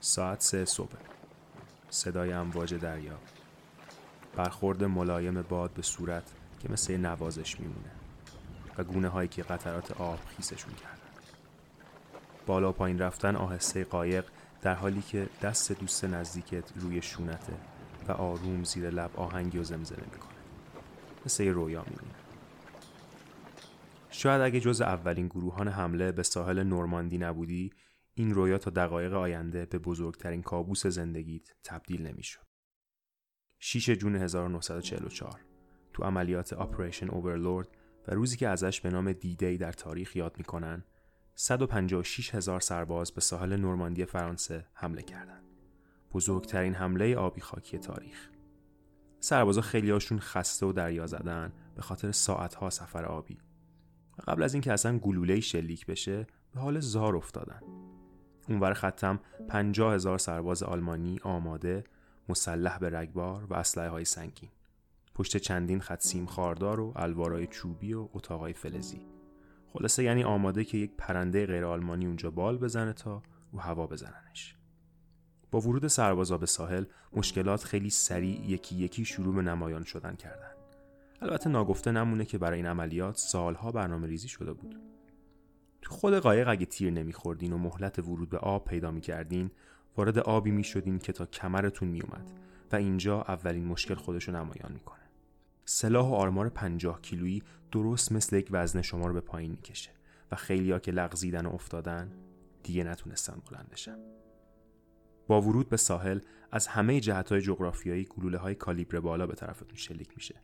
ساعت 0.00 0.42
سه 0.42 0.64
صبح. 0.64 0.96
صدای 1.90 2.32
امواج 2.32 2.74
دریا. 2.74 3.18
برخورد 4.36 4.84
ملایم 4.84 5.42
باد 5.42 5.70
به 5.70 5.82
صورت 5.82 6.32
که 6.60 6.72
مثل 6.72 6.96
نوازش 6.96 7.60
میمونه 7.60 7.90
و 8.78 8.84
گونه 8.84 9.08
هایی 9.08 9.28
که 9.28 9.42
قطرات 9.42 10.00
آب 10.00 10.18
خیسشون 10.36 10.74
کردن. 10.74 10.98
بالا 12.46 12.72
پایین 12.72 12.98
رفتن 12.98 13.36
آهسته 13.36 13.84
قایق 13.84 14.24
در 14.62 14.74
حالی 14.74 15.02
که 15.02 15.28
دست 15.42 15.72
دوست 15.72 16.04
نزدیکت 16.04 16.64
روی 16.76 17.02
شونته 17.02 17.54
و 18.08 18.12
آروم 18.12 18.64
زیر 18.64 18.90
لب 18.90 19.10
آهنگی 19.16 19.58
و 19.58 19.64
زمزمه 19.64 20.04
می‌کنه. 20.12 20.38
مثل 21.26 21.42
یه 21.42 21.52
رویا 21.52 21.84
میمونه. 21.90 22.14
شاید 24.10 24.40
اگه 24.42 24.60
جز 24.60 24.80
اولین 24.80 25.26
گروهان 25.26 25.68
حمله 25.68 26.12
به 26.12 26.22
ساحل 26.22 26.62
نورماندی 26.62 27.18
نبودی 27.18 27.72
این 28.18 28.34
رویا 28.34 28.58
تا 28.58 28.70
دقایق 28.70 29.12
آینده 29.12 29.66
به 29.66 29.78
بزرگترین 29.78 30.42
کابوس 30.42 30.86
زندگیت 30.86 31.48
تبدیل 31.64 32.06
نمی‌شد. 32.06 32.46
6 33.58 33.90
جون 33.90 34.16
1944 34.16 35.40
تو 35.92 36.04
عملیات 36.04 36.52
آپریشن 36.52 37.08
اوورلورد 37.08 37.68
و 38.08 38.14
روزی 38.14 38.36
که 38.36 38.48
ازش 38.48 38.80
به 38.80 38.90
نام 38.90 39.12
دیدی 39.12 39.58
در 39.58 39.72
تاریخ 39.72 40.16
یاد 40.16 40.34
می‌کنن 40.38 40.84
156 41.34 42.34
هزار 42.34 42.60
سرباز 42.60 43.12
به 43.12 43.20
ساحل 43.20 43.56
نورماندی 43.56 44.04
فرانسه 44.04 44.66
حمله 44.74 45.02
کردند. 45.02 45.44
بزرگترین 46.12 46.74
حمله 46.74 47.16
آبی 47.16 47.40
خاکی 47.40 47.78
تاریخ. 47.78 48.30
سربازا 49.20 49.60
خیلی 49.60 49.90
هاشون 49.90 50.18
خسته 50.18 50.66
و 50.66 50.72
دریا 50.72 51.06
زدن 51.06 51.52
به 51.76 51.82
خاطر 51.82 52.12
ساعتها 52.12 52.70
سفر 52.70 53.04
آبی. 53.04 53.38
قبل 54.28 54.42
از 54.42 54.54
اینکه 54.54 54.72
اصلا 54.72 54.98
گلوله 54.98 55.40
شلیک 55.40 55.86
بشه 55.86 56.26
به 56.54 56.60
حال 56.60 56.80
زار 56.80 57.16
افتادن. 57.16 57.87
اونور 58.48 58.72
خطم 58.72 59.20
پنجاه 59.48 59.94
هزار 59.94 60.18
سرباز 60.18 60.62
آلمانی 60.62 61.20
آماده 61.22 61.84
مسلح 62.28 62.78
به 62.78 62.90
رگبار 62.90 63.44
و 63.44 63.54
اسلحه 63.54 63.88
های 63.88 64.04
سنگین. 64.04 64.50
پشت 65.14 65.36
چندین 65.36 65.80
خط 65.80 66.00
سیم 66.00 66.26
خاردار 66.26 66.80
و 66.80 66.92
الوارای 66.96 67.46
چوبی 67.46 67.92
و 67.92 68.08
اتاقای 68.12 68.52
فلزی. 68.52 69.00
خلاصه 69.72 70.02
یعنی 70.02 70.24
آماده 70.24 70.64
که 70.64 70.78
یک 70.78 70.90
پرنده 70.98 71.46
غیر 71.46 71.64
آلمانی 71.64 72.06
اونجا 72.06 72.30
بال 72.30 72.58
بزنه 72.58 72.92
تا 72.92 73.22
رو 73.52 73.58
هوا 73.58 73.86
بزننش. 73.86 74.56
با 75.50 75.60
ورود 75.60 75.86
سربازا 75.86 76.38
به 76.38 76.46
ساحل 76.46 76.84
مشکلات 77.12 77.64
خیلی 77.64 77.90
سریع 77.90 78.50
یکی 78.50 78.76
یکی 78.76 79.04
شروع 79.04 79.34
به 79.34 79.42
نمایان 79.42 79.84
شدن 79.84 80.14
کردن. 80.14 80.50
البته 81.22 81.50
ناگفته 81.50 81.90
نمونه 81.90 82.24
که 82.24 82.38
برای 82.38 82.56
این 82.56 82.66
عملیات 82.66 83.16
سالها 83.16 83.72
برنامه 83.72 84.06
ریزی 84.06 84.28
شده 84.28 84.52
بود. 84.52 84.97
تو 85.82 85.94
خود 85.94 86.14
قایق 86.14 86.48
اگه 86.48 86.66
تیر 86.66 86.90
نمیخوردین 86.90 87.52
و 87.52 87.58
مهلت 87.58 87.98
ورود 87.98 88.28
به 88.28 88.38
آب 88.38 88.64
پیدا 88.64 88.90
می‌کردین 88.90 89.50
وارد 89.96 90.18
آبی 90.18 90.50
می‌شدین 90.50 90.98
که 90.98 91.12
تا 91.12 91.26
کمرتون 91.26 91.88
میومد 91.88 92.30
و 92.72 92.76
اینجا 92.76 93.22
اولین 93.22 93.66
مشکل 93.66 93.94
خودشو 93.94 94.32
نمایان 94.32 94.72
می‌کنه. 94.72 94.98
سلاح 95.64 96.06
و 96.06 96.14
آرمار 96.14 96.48
پنجاه 96.48 97.00
کیلویی 97.00 97.42
درست 97.72 98.12
مثل 98.12 98.36
یک 98.36 98.48
وزن 98.50 98.82
شما 98.82 99.06
رو 99.06 99.14
به 99.14 99.20
پایین 99.20 99.50
می‌کشه 99.50 99.90
و 100.32 100.36
خیلیا 100.36 100.78
که 100.78 100.92
لغزیدن 100.92 101.46
و 101.46 101.54
افتادن 101.54 102.12
دیگه 102.62 102.84
نتونستن 102.84 103.42
بلندشن. 103.50 103.98
با 105.26 105.42
ورود 105.42 105.68
به 105.68 105.76
ساحل 105.76 106.20
از 106.52 106.66
همه 106.66 107.00
جهت 107.00 107.32
های 107.32 107.40
جغرافیایی 107.40 108.04
گلوله 108.04 108.38
های 108.38 108.54
کالیبر 108.54 109.00
بالا 109.00 109.26
به 109.26 109.34
طرفتون 109.34 109.76
شلیک 109.76 110.08
میشه. 110.16 110.34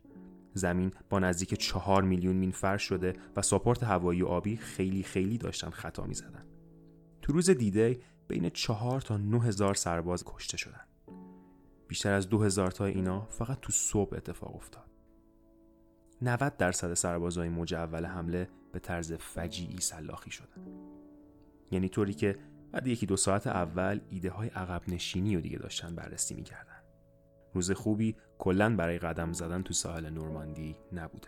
زمین 0.55 0.91
با 1.09 1.19
نزدیک 1.19 1.53
چهار 1.53 2.03
میلیون 2.03 2.35
مین 2.35 2.51
فرش 2.51 2.83
شده 2.83 3.13
و 3.35 3.41
ساپورت 3.41 3.83
هوایی 3.83 4.21
و 4.21 4.25
آبی 4.25 4.57
خیلی 4.57 5.03
خیلی 5.03 5.37
داشتن 5.37 5.69
خطا 5.69 6.05
می‌زدن. 6.05 6.45
تو 7.21 7.33
روز 7.33 7.49
دیده 7.49 7.99
بین 8.27 8.49
چهار 8.49 9.01
تا 9.01 9.17
نه 9.17 9.43
هزار 9.43 9.73
سرباز 9.73 10.23
کشته 10.25 10.57
شدن. 10.57 10.85
بیشتر 11.87 12.13
از 12.13 12.29
دو 12.29 12.43
هزار 12.43 12.71
تا 12.71 12.85
اینا 12.85 13.25
فقط 13.25 13.59
تو 13.61 13.71
صبح 13.71 14.15
اتفاق 14.15 14.55
افتاد. 14.55 14.91
90 16.21 16.57
درصد 16.57 16.93
سربازای 16.93 17.49
موج 17.49 17.73
اول 17.73 18.05
حمله 18.05 18.49
به 18.71 18.79
طرز 18.79 19.13
فجیعی 19.13 19.79
سلاخی 19.79 20.31
شدن. 20.31 20.67
یعنی 21.71 21.89
طوری 21.89 22.13
که 22.13 22.39
بعد 22.71 22.87
یکی 22.87 23.05
دو 23.05 23.17
ساعت 23.17 23.47
اول 23.47 23.99
ایده 24.09 24.29
های 24.29 24.49
عقب 24.49 24.81
نشینی 24.87 25.35
و 25.35 25.41
دیگه 25.41 25.57
داشتن 25.57 25.95
بررسی 25.95 26.35
می‌کردن. 26.35 26.74
روز 27.55 27.71
خوبی 27.71 28.15
کلا 28.37 28.75
برای 28.75 28.99
قدم 28.99 29.33
زدن 29.33 29.61
تو 29.61 29.73
ساحل 29.73 30.09
نورماندی 30.09 30.75
نبوده. 30.93 31.27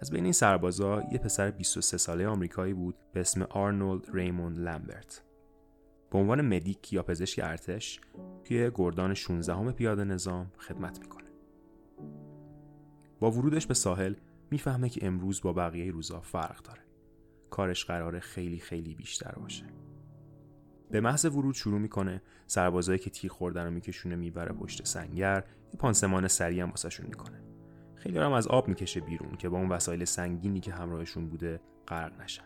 از 0.00 0.10
بین 0.10 0.24
این 0.24 0.32
سربازا 0.32 1.02
یه 1.12 1.18
پسر 1.18 1.50
23 1.50 1.96
ساله 1.98 2.26
آمریکایی 2.26 2.74
بود 2.74 2.94
به 3.12 3.20
اسم 3.20 3.42
آرنولد 3.42 4.10
ریموند 4.12 4.58
لمبرت. 4.58 5.22
به 6.10 6.18
عنوان 6.18 6.40
مدیک 6.40 6.92
یا 6.92 7.02
پزشک 7.02 7.40
ارتش 7.44 8.00
توی 8.44 8.70
گردان 8.74 9.14
16 9.14 9.54
همه 9.54 9.72
پیاده 9.72 10.04
نظام 10.04 10.52
خدمت 10.58 11.00
می‌کنه. 11.00 11.28
با 13.20 13.30
ورودش 13.30 13.66
به 13.66 13.74
ساحل 13.74 14.14
می‌فهمه 14.50 14.88
که 14.88 15.06
امروز 15.06 15.40
با 15.42 15.52
بقیه 15.52 15.92
روزا 15.92 16.20
فرق 16.20 16.62
داره. 16.62 16.82
کارش 17.50 17.84
قراره 17.84 18.20
خیلی 18.20 18.58
خیلی 18.58 18.94
بیشتر 18.94 19.32
باشه. 19.32 19.64
به 20.90 21.00
محض 21.00 21.24
ورود 21.24 21.54
شروع 21.54 21.78
می‌کنه. 21.78 22.22
سربازایی 22.46 22.98
که 22.98 23.10
تیر 23.10 23.30
خوردن 23.30 23.64
رو 23.64 23.70
میکشونه 23.70 24.16
می‌بره 24.16 24.52
پشت 24.52 24.86
سنگر. 24.86 25.44
یه 25.72 25.78
پانسمان 25.78 26.28
سریع 26.28 26.62
هم 26.62 26.70
واسهشون 26.70 27.06
می‌کنه. 27.06 27.42
خیلی 27.94 28.18
هم 28.18 28.32
از 28.32 28.48
آب 28.48 28.68
می‌کشه 28.68 29.00
بیرون 29.00 29.36
که 29.36 29.48
با 29.48 29.58
اون 29.58 29.68
وسایل 29.68 30.04
سنگینی 30.04 30.60
که 30.60 30.72
همراهشون 30.72 31.28
بوده 31.28 31.60
غرق 31.88 32.20
نشن. 32.20 32.44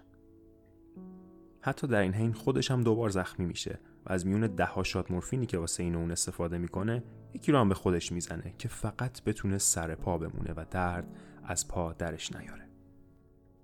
حتی 1.60 1.86
در 1.86 2.00
این 2.00 2.14
حین 2.14 2.32
خودش 2.32 2.70
هم 2.70 2.82
دوبار 2.82 3.10
زخمی 3.10 3.46
میشه 3.46 3.78
و 4.06 4.12
از 4.12 4.26
میون 4.26 4.46
ده 4.46 4.82
شات 4.82 5.10
مورفینی 5.10 5.46
که 5.46 5.58
واسه 5.58 5.82
این 5.82 5.94
اون 5.94 6.10
استفاده 6.10 6.58
می‌کنه 6.58 7.02
یکی 7.34 7.52
رو 7.52 7.58
هم 7.58 7.68
به 7.68 7.74
خودش 7.74 8.12
می‌زنه 8.12 8.54
که 8.58 8.68
فقط 8.68 9.24
بتونه 9.24 9.58
سر 9.58 9.94
پا 9.94 10.18
بمونه 10.18 10.52
و 10.52 10.64
درد 10.70 11.16
از 11.44 11.68
پا 11.68 11.92
درش 11.92 12.32
نیاره. 12.32 12.68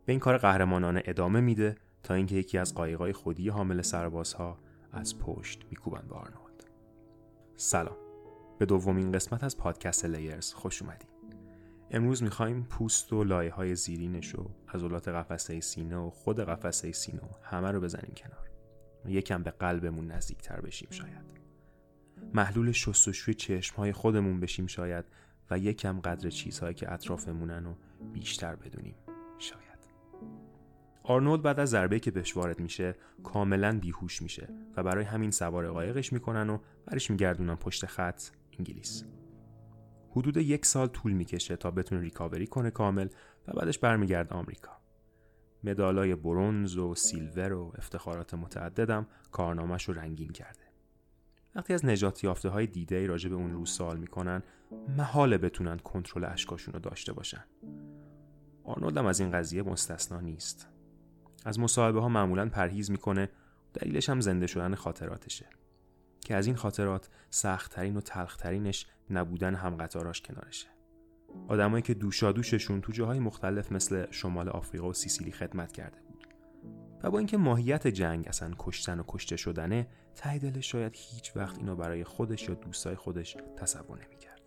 به 0.07 0.13
این 0.13 0.21
کار 0.21 0.39
قهرمانانه 0.39 1.03
ادامه 1.05 1.41
میده 1.41 1.77
تا 2.03 2.15
اینکه 2.15 2.35
یکی 2.35 2.59
از 2.59 2.75
قایقای 2.75 3.13
خودی 3.13 3.49
حامل 3.49 3.83
سربازها 3.83 4.59
از 4.93 5.19
پشت 5.19 5.67
میکوبن 5.71 6.09
به 6.09 6.15
آرنولد. 6.15 6.65
سلام. 7.57 7.97
به 8.59 8.67
دومین 8.67 9.13
قسمت 9.13 9.45
از 9.45 9.57
پادکست 9.57 10.05
لیرز 10.05 10.53
خوش 10.53 10.83
اومدین. 10.83 11.09
امروز 11.91 12.23
می‌خوایم 12.23 12.67
پوست 12.71 13.13
و 13.13 13.25
لایه 13.25 13.53
های 13.53 13.75
زیرینش 13.75 14.35
و 14.35 14.51
عضلات 14.69 15.09
قفسه 15.09 15.61
سینه 15.61 15.97
و 15.97 16.11
خود 16.11 16.41
قفسه 16.41 16.93
سینه 16.93 17.21
و 17.21 17.29
همه 17.43 17.71
رو 17.71 17.81
بزنیم 17.81 18.13
کنار. 18.17 18.51
یکم 19.07 19.43
به 19.43 19.51
قلبمون 19.51 20.11
نزدیکتر 20.11 20.61
بشیم 20.61 20.89
شاید. 20.91 21.39
محلول 22.35 22.73
شستشوی 22.73 23.35
چشم 23.35 23.77
های 23.77 23.93
خودمون 23.93 24.41
بشیم 24.41 24.67
شاید 24.67 25.05
و 25.51 25.59
یکم 25.59 26.01
قدر 26.01 26.31
چیزهایی 26.31 26.75
که 26.75 26.93
اطرافمونن 26.93 27.67
و 27.67 27.75
بیشتر 28.13 28.57
بدونیم. 28.57 28.95
آرنولد 31.09 31.43
بعد 31.43 31.61
از 31.61 31.71
ضربه 31.71 32.01
که 32.01 32.11
بهش 32.11 32.37
وارد 32.37 32.61
میشه 32.61 32.95
کاملا 33.25 33.79
بیهوش 33.79 34.23
میشه 34.23 34.49
و 34.77 34.83
برای 34.83 35.05
همین 35.05 35.31
سوار 35.31 35.71
قایقش 35.71 36.13
می‌کنن 36.13 36.51
و 36.51 36.59
برش 36.87 37.11
میگردونن 37.11 37.55
پشت 37.55 37.87
خط 37.87 38.23
انگلیس. 38.59 39.05
حدود 40.11 40.37
یک 40.37 40.67
سال 40.67 40.87
طول 40.87 41.13
می‌کشه 41.13 41.57
تا 41.57 41.71
بتونه 41.71 42.01
ریکاوری 42.01 42.47
کنه 42.47 42.71
کامل 42.71 43.09
و 43.49 43.53
بعدش 43.53 43.79
برمیگرده 43.79 44.35
آمریکا. 44.35 44.73
مدالای 45.65 46.15
برونز 46.15 46.77
و 46.77 46.95
سیلور 46.95 47.53
و 47.53 47.73
افتخارات 47.79 48.35
متعددم 48.35 49.07
کارنامهش 49.33 49.85
رو 49.85 49.95
رنگین 49.95 50.33
کرده. 50.33 50.63
وقتی 51.55 51.75
از 51.75 51.85
نجات 51.85 52.25
یافته 52.25 52.49
های 52.49 52.67
دیده 52.67 52.97
ای 52.97 53.07
راجع 53.07 53.29
به 53.29 53.35
اون 53.35 53.53
روز 53.53 53.71
سوال 53.71 53.97
می‌کنن 53.97 54.43
محاله 54.97 55.39
بتونن 55.39 55.79
کنترل 55.79 56.25
اشکاشون 56.25 56.75
رو 56.75 56.81
داشته 56.81 57.13
باشن. 57.13 57.45
آرنولد 58.65 58.99
از 58.99 59.21
این 59.21 59.31
قضیه 59.31 59.63
مستثنا 59.63 60.21
نیست. 60.21 60.69
از 61.45 61.59
مصاحبه 61.59 62.01
ها 62.01 62.09
معمولا 62.09 62.49
پرهیز 62.49 62.91
می‌کنه 62.91 63.29
دلیلش 63.75 64.09
هم 64.09 64.21
زنده 64.21 64.47
شدن 64.47 64.75
خاطراتشه. 64.75 65.47
که 66.21 66.35
از 66.35 66.47
این 66.47 66.57
خاطرات 66.57 67.09
سختترین 67.31 67.97
و 67.97 68.01
تلخترینش 68.01 68.87
نبودن 69.11 69.55
همقطاراش 69.55 70.23
کنارشه. 70.23 70.67
آدمایی 71.49 71.83
که 71.83 71.95
دوشادوششون 71.95 72.81
تو 72.81 72.93
جاهای 72.93 73.19
مختلف 73.19 73.73
مثل 73.73 74.07
شمال 74.11 74.49
آفریقا 74.49 74.89
و 74.89 74.93
سیسیلی 74.93 75.33
خدمت 75.33 75.73
کرده 75.73 76.01
بود. 76.01 76.27
و 77.03 77.11
با 77.11 77.19
اینکه 77.19 77.37
ماهیت 77.37 77.87
جنگ 77.87 78.29
اصلا 78.29 78.55
کشتن 78.59 79.01
و 79.01 79.03
کشته 79.09 79.37
شدنه 79.37 79.87
ته 80.15 80.39
دلش 80.39 80.73
شاید 80.73 80.93
هیچ 80.97 81.37
وقت 81.37 81.59
اینو 81.59 81.77
برای 81.77 82.05
خودش 82.05 82.49
یا 82.49 82.55
دوستای 82.55 82.97
خودش 82.97 83.37
تصور 83.57 83.99
نمی‌کرد. 84.07 84.43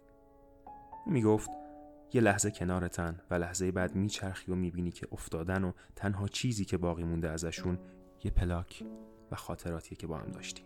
می‌گفت 1.08 1.50
یه 2.14 2.22
لحظه 2.22 2.52
کنارتن 2.52 3.20
و 3.30 3.34
لحظه 3.34 3.72
بعد 3.72 3.96
میچرخی 3.96 4.52
و 4.52 4.56
می‌بینی 4.56 4.92
که 4.92 5.08
افتادن 5.12 5.64
و 5.64 5.72
تنها 5.96 6.28
چیزی 6.28 6.66
که 6.66 6.78
باقی 6.78 7.04
مونده 7.04 7.30
ازشون 7.30 7.80
یه 8.24 8.32
پلاک 8.32 8.86
و 9.32 9.36
خاطراتیه 9.36 9.98
که 9.98 10.08
با 10.08 10.18
هم 10.18 10.32
داشتی 10.32 10.64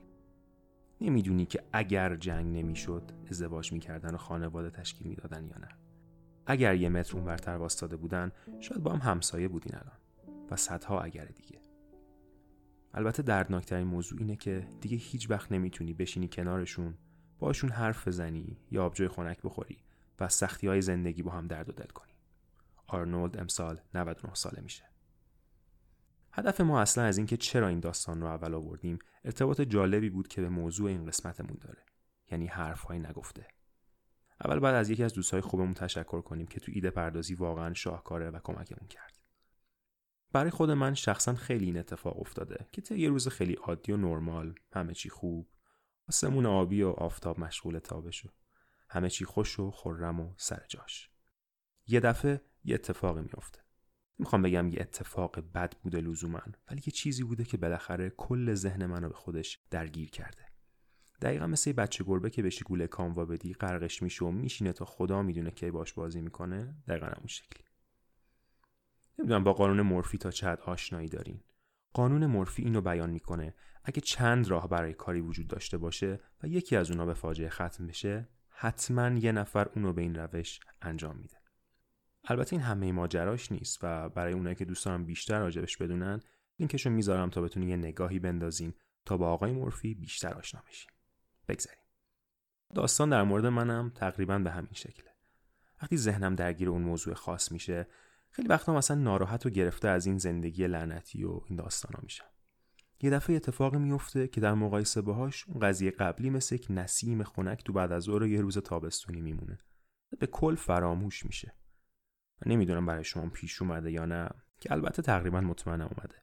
نمی‌دونی 1.02 1.46
که 1.46 1.64
اگر 1.74 2.16
جنگ 2.16 2.58
نمی‌شد 2.58 3.12
ازدواج 3.30 3.74
می‌کردن 3.74 4.14
و 4.14 4.18
خانواده 4.18 4.70
تشکیل 4.70 5.08
می‌دادن 5.08 5.48
یا 5.48 5.58
نه. 5.58 5.68
اگر 6.46 6.76
یه 6.76 6.90
متر 6.90 7.18
اونورتر 7.18 7.56
واستاده 7.56 7.96
بودن 7.96 8.32
شاید 8.60 8.84
با 8.84 8.94
هم 8.94 9.12
همسایه 9.12 9.48
بودین 9.48 9.76
الان 9.76 9.98
و 10.52 10.56
صدها 10.56 11.02
اگر 11.02 11.26
دیگه. 11.26 11.60
البته 12.94 13.24
دردناکترین 13.24 13.88
موضوع 13.88 14.20
اینه 14.20 14.36
که 14.36 14.68
دیگه 14.82 14.98
هیچ 14.98 15.30
وقت 15.30 15.52
نمی‌تونی 15.52 15.94
بشینی 15.94 16.28
کنارشون 16.28 16.94
باشون 17.40 17.70
حرف 17.70 18.08
بزنی 18.08 18.58
یا 18.72 18.86
آبجوی 18.86 19.08
خنک 19.08 19.42
بخوری. 19.42 19.85
و 20.20 20.30
سختی 20.30 20.68
های 20.68 20.82
زندگی 20.82 21.24
با 21.24 21.32
هم 21.32 21.48
درد 21.48 21.70
و 21.70 21.72
دل 21.72 21.88
کنی. 21.88 22.14
آرنولد 22.88 23.38
امسال 23.38 23.82
99 23.94 24.34
ساله 24.34 24.62
میشه. 24.62 24.84
هدف 26.32 26.62
ما 26.62 26.82
اصلا 26.82 27.04
از 27.04 27.18
اینکه 27.18 27.38
چرا 27.38 27.68
این 27.68 27.80
داستان 27.80 28.22
رو 28.22 28.28
اول 28.28 28.54
آوردیم 28.54 29.00
ارتباط 29.26 29.62
جالبی 29.62 30.10
بود 30.10 30.28
که 30.28 30.42
به 30.42 30.50
موضوع 30.50 30.90
این 30.90 31.06
قسمتمون 31.06 31.58
داره 31.62 31.86
یعنی 32.32 32.48
حرفهای 32.48 33.00
نگفته 33.00 33.48
اول 34.46 34.60
بعد 34.60 34.76
از 34.76 34.90
یکی 34.90 35.04
از 35.04 35.14
دوستای 35.14 35.42
خوبمون 35.42 35.74
تشکر 35.74 36.22
کنیم 36.22 36.48
که 36.48 36.60
تو 36.60 36.72
ایده 36.76 36.90
پردازی 36.90 37.36
واقعا 37.36 37.74
شاهکاره 37.74 38.30
و 38.30 38.40
کمکمون 38.44 38.88
کرد 38.88 39.20
برای 40.32 40.50
خود 40.50 40.72
من 40.72 40.94
شخصا 40.94 41.36
خیلی 41.36 41.66
این 41.66 41.78
اتفاق 41.78 42.20
افتاده 42.20 42.68
که 42.72 42.82
تا 42.82 42.96
یه 42.96 43.10
روز 43.10 43.28
خیلی 43.28 43.54
عادی 43.54 43.92
و 43.92 43.98
نرمال 43.98 44.56
همه 44.74 44.94
چی 44.94 45.10
خوب 45.10 45.50
آسمون 46.10 46.46
آبی 46.46 46.82
و 46.82 46.90
آفتاب 46.90 47.40
مشغول 47.40 47.80
تابشو 47.80 48.30
همه 48.96 49.10
چی 49.10 49.26
خوش 49.26 49.60
و 49.60 49.72
خرم 49.72 50.20
و 50.20 50.34
سر 50.38 50.66
جاش. 50.70 51.10
یه 51.88 52.00
دفعه 52.00 52.42
یه 52.64 52.76
اتفاقی 52.76 53.22
میافته. 53.22 53.60
می‌خوام 54.18 54.42
بگم 54.42 54.68
یه 54.70 54.82
اتفاق 54.82 55.40
بد 55.40 55.74
بوده 55.84 56.02
لزوما 56.02 56.42
ولی 56.68 56.82
یه 56.86 56.92
چیزی 56.94 57.24
بوده 57.24 57.44
که 57.44 57.58
بالاخره 57.58 58.10
کل 58.10 58.54
ذهن 58.54 58.86
منو 58.86 59.08
به 59.10 59.16
خودش 59.16 59.60
درگیر 59.72 60.10
کرده. 60.10 60.46
دقیقا 61.22 61.48
مثل 61.48 61.72
بچه 61.72 62.04
گربه 62.04 62.30
که 62.30 62.44
بشی 62.44 62.64
گوله 62.64 62.88
کاموا 62.88 63.26
بدی 63.26 63.54
غرقش 63.54 64.04
میشه 64.04 64.26
و 64.26 64.32
میشینه 64.32 64.74
تا 64.74 64.86
خدا 64.86 65.22
می‌دونه 65.22 65.52
کی 65.52 65.72
باش 65.72 65.94
بازی 65.94 66.22
می‌کنه 66.22 66.76
دقیقا 66.88 67.06
همون 67.06 67.28
شکلی. 67.28 67.64
نمی‌دونم 69.20 69.44
با 69.44 69.54
قانون 69.54 69.82
مورفی 69.82 70.18
تا 70.18 70.32
چه 70.32 70.48
آشنایی 70.48 71.10
دارین. 71.10 71.44
قانون 71.94 72.26
مورفی 72.26 72.64
اینو 72.64 72.82
بیان 72.82 73.10
می‌کنه 73.10 73.56
اگه 73.84 74.02
چند 74.02 74.48
راه 74.48 74.70
برای 74.70 74.94
کاری 74.94 75.22
وجود 75.22 75.48
داشته 75.48 75.78
باشه 75.78 76.20
و 76.44 76.48
یکی 76.48 76.76
از 76.76 76.92
اونا 76.92 77.06
به 77.06 77.14
فاجعه 77.14 77.50
ختم 77.50 77.88
بشه 77.88 78.28
حتما 78.58 79.10
یه 79.10 79.32
نفر 79.32 79.68
اونو 79.76 79.94
به 79.94 80.02
این 80.02 80.16
روش 80.16 80.60
انجام 80.82 81.18
میده. 81.18 81.38
البته 82.24 82.54
این 82.54 82.62
همه 82.62 82.92
ماجراش 82.92 83.52
نیست 83.52 83.80
و 83.84 84.10
برای 84.10 84.34
اونایی 84.34 84.56
که 84.56 84.66
دوست 84.66 84.86
دارم 84.86 85.06
بیشتر 85.06 85.40
راجبش 85.40 85.78
بدونن 85.78 86.20
لینکشو 86.60 86.90
می‌ذارم 86.90 87.30
تا 87.30 87.42
بتونین 87.42 87.70
یه 87.70 87.76
نگاهی 87.76 88.20
بندازین 88.20 88.74
تا 89.06 89.18
با 89.18 89.30
آقای 89.32 89.52
مورفی 89.52 89.94
بیشتر 89.94 90.34
آشنا 90.34 90.64
بشین 90.68 90.92
بگذاریم. 91.48 91.84
داستان 92.76 93.10
در 93.10 93.24
مورد 93.24 93.46
منم 93.46 93.92
تقریبا 93.96 94.40
به 94.40 94.52
همین 94.52 94.74
شکله. 94.74 95.16
وقتی 95.82 95.98
ذهنم 95.98 96.36
درگیر 96.36 96.70
اون 96.70 96.82
موضوع 96.82 97.14
خاص 97.14 97.52
میشه 97.52 97.88
خیلی 98.30 98.48
وقتا 98.48 98.74
مثلا 98.74 98.98
ناراحت 98.98 99.46
و 99.46 99.50
گرفته 99.50 99.88
از 99.88 100.06
این 100.06 100.18
زندگی 100.18 100.68
لعنتی 100.68 101.24
و 101.24 101.42
این 101.46 101.56
داستانا 101.58 102.00
میشم. 102.04 102.26
یه 103.02 103.10
دفعه 103.10 103.36
اتفاقی 103.36 103.78
میفته 103.78 104.28
که 104.28 104.42
در 104.42 104.54
مقایسه 104.54 105.02
باهاش 105.02 105.48
اون 105.48 105.60
قضیه 105.60 105.92
قبلی 105.92 106.30
مثل 106.30 106.56
یک 106.56 106.68
نسیم 106.70 107.24
خنک 107.24 107.64
تو 107.64 107.74
بعد 107.74 107.92
از 107.92 108.04
ظهر 108.04 108.26
یه 108.26 108.42
روز 108.42 108.58
تابستونی 108.58 109.22
میمونه. 109.22 109.58
به 110.20 110.28
کل 110.28 110.56
فراموش 110.56 111.26
میشه. 111.26 111.56
من 112.46 112.52
نمی‌دونم 112.52 112.86
برای 112.86 113.04
شما 113.04 113.30
پیش 113.30 113.62
اومده 113.62 113.92
یا 113.92 114.06
نه 114.06 114.30
که 114.60 114.72
البته 114.72 115.02
تقریبا 115.02 115.42
مطمئنم 115.42 115.90
اومده. 115.98 116.16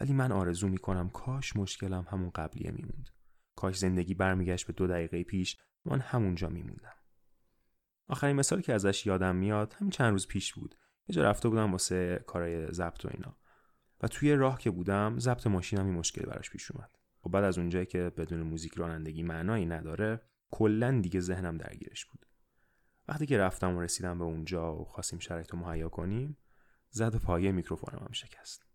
ولی 0.00 0.12
من 0.12 0.32
آرزو 0.32 0.68
می‌کنم 0.68 1.08
کاش 1.08 1.56
مشکلم 1.56 2.06
همون 2.10 2.30
قبلیه 2.30 2.70
میموند. 2.70 3.10
کاش 3.56 3.78
زندگی 3.78 4.14
برمیگشت 4.14 4.66
به 4.66 4.72
دو 4.72 4.86
دقیقه 4.86 5.24
پیش 5.24 5.56
من 5.84 6.00
همونجا 6.00 6.48
میموندم. 6.48 6.94
آخرین 8.08 8.36
مثالی 8.36 8.62
که 8.62 8.74
ازش 8.74 9.06
یادم 9.06 9.36
میاد 9.36 9.72
همین 9.72 9.90
چند 9.90 10.12
روز 10.12 10.26
پیش 10.26 10.54
بود. 10.54 10.74
یه 11.08 11.14
جا 11.14 11.22
رفته 11.22 11.48
بودم 11.48 11.72
واسه 11.72 12.24
کارای 12.26 12.72
ضبط 12.72 13.04
و 13.04 13.08
اینا. 13.12 13.36
و 14.06 14.08
توی 14.08 14.34
راه 14.34 14.58
که 14.58 14.70
بودم 14.70 15.18
ضبط 15.18 15.46
ماشینم 15.46 15.86
این 15.86 15.94
مشکلی 15.94 16.26
براش 16.26 16.50
پیش 16.50 16.70
اومد. 16.70 16.90
و 16.94 16.98
خب 17.20 17.30
بعد 17.30 17.44
از 17.44 17.58
اونجایی 17.58 17.86
که 17.86 18.12
بدون 18.16 18.42
موزیک 18.42 18.74
رانندگی 18.74 19.22
معنایی 19.22 19.66
نداره 19.66 20.20
کلا 20.50 21.00
دیگه 21.00 21.20
ذهنم 21.20 21.58
درگیرش 21.58 22.04
بود. 22.06 22.26
وقتی 23.08 23.26
که 23.26 23.38
رفتم 23.38 23.76
و 23.76 23.80
رسیدم 23.80 24.18
به 24.18 24.24
اونجا 24.24 24.76
و 24.76 24.84
خواستیم 24.84 25.18
شرایط 25.18 25.50
رو 25.50 25.58
مهیا 25.58 25.88
کنیم 25.88 26.36
زد 26.90 27.14
و 27.14 27.18
پایه 27.18 27.52
میکروفونم 27.52 27.98
هم 27.98 28.12
شکست. 28.12 28.66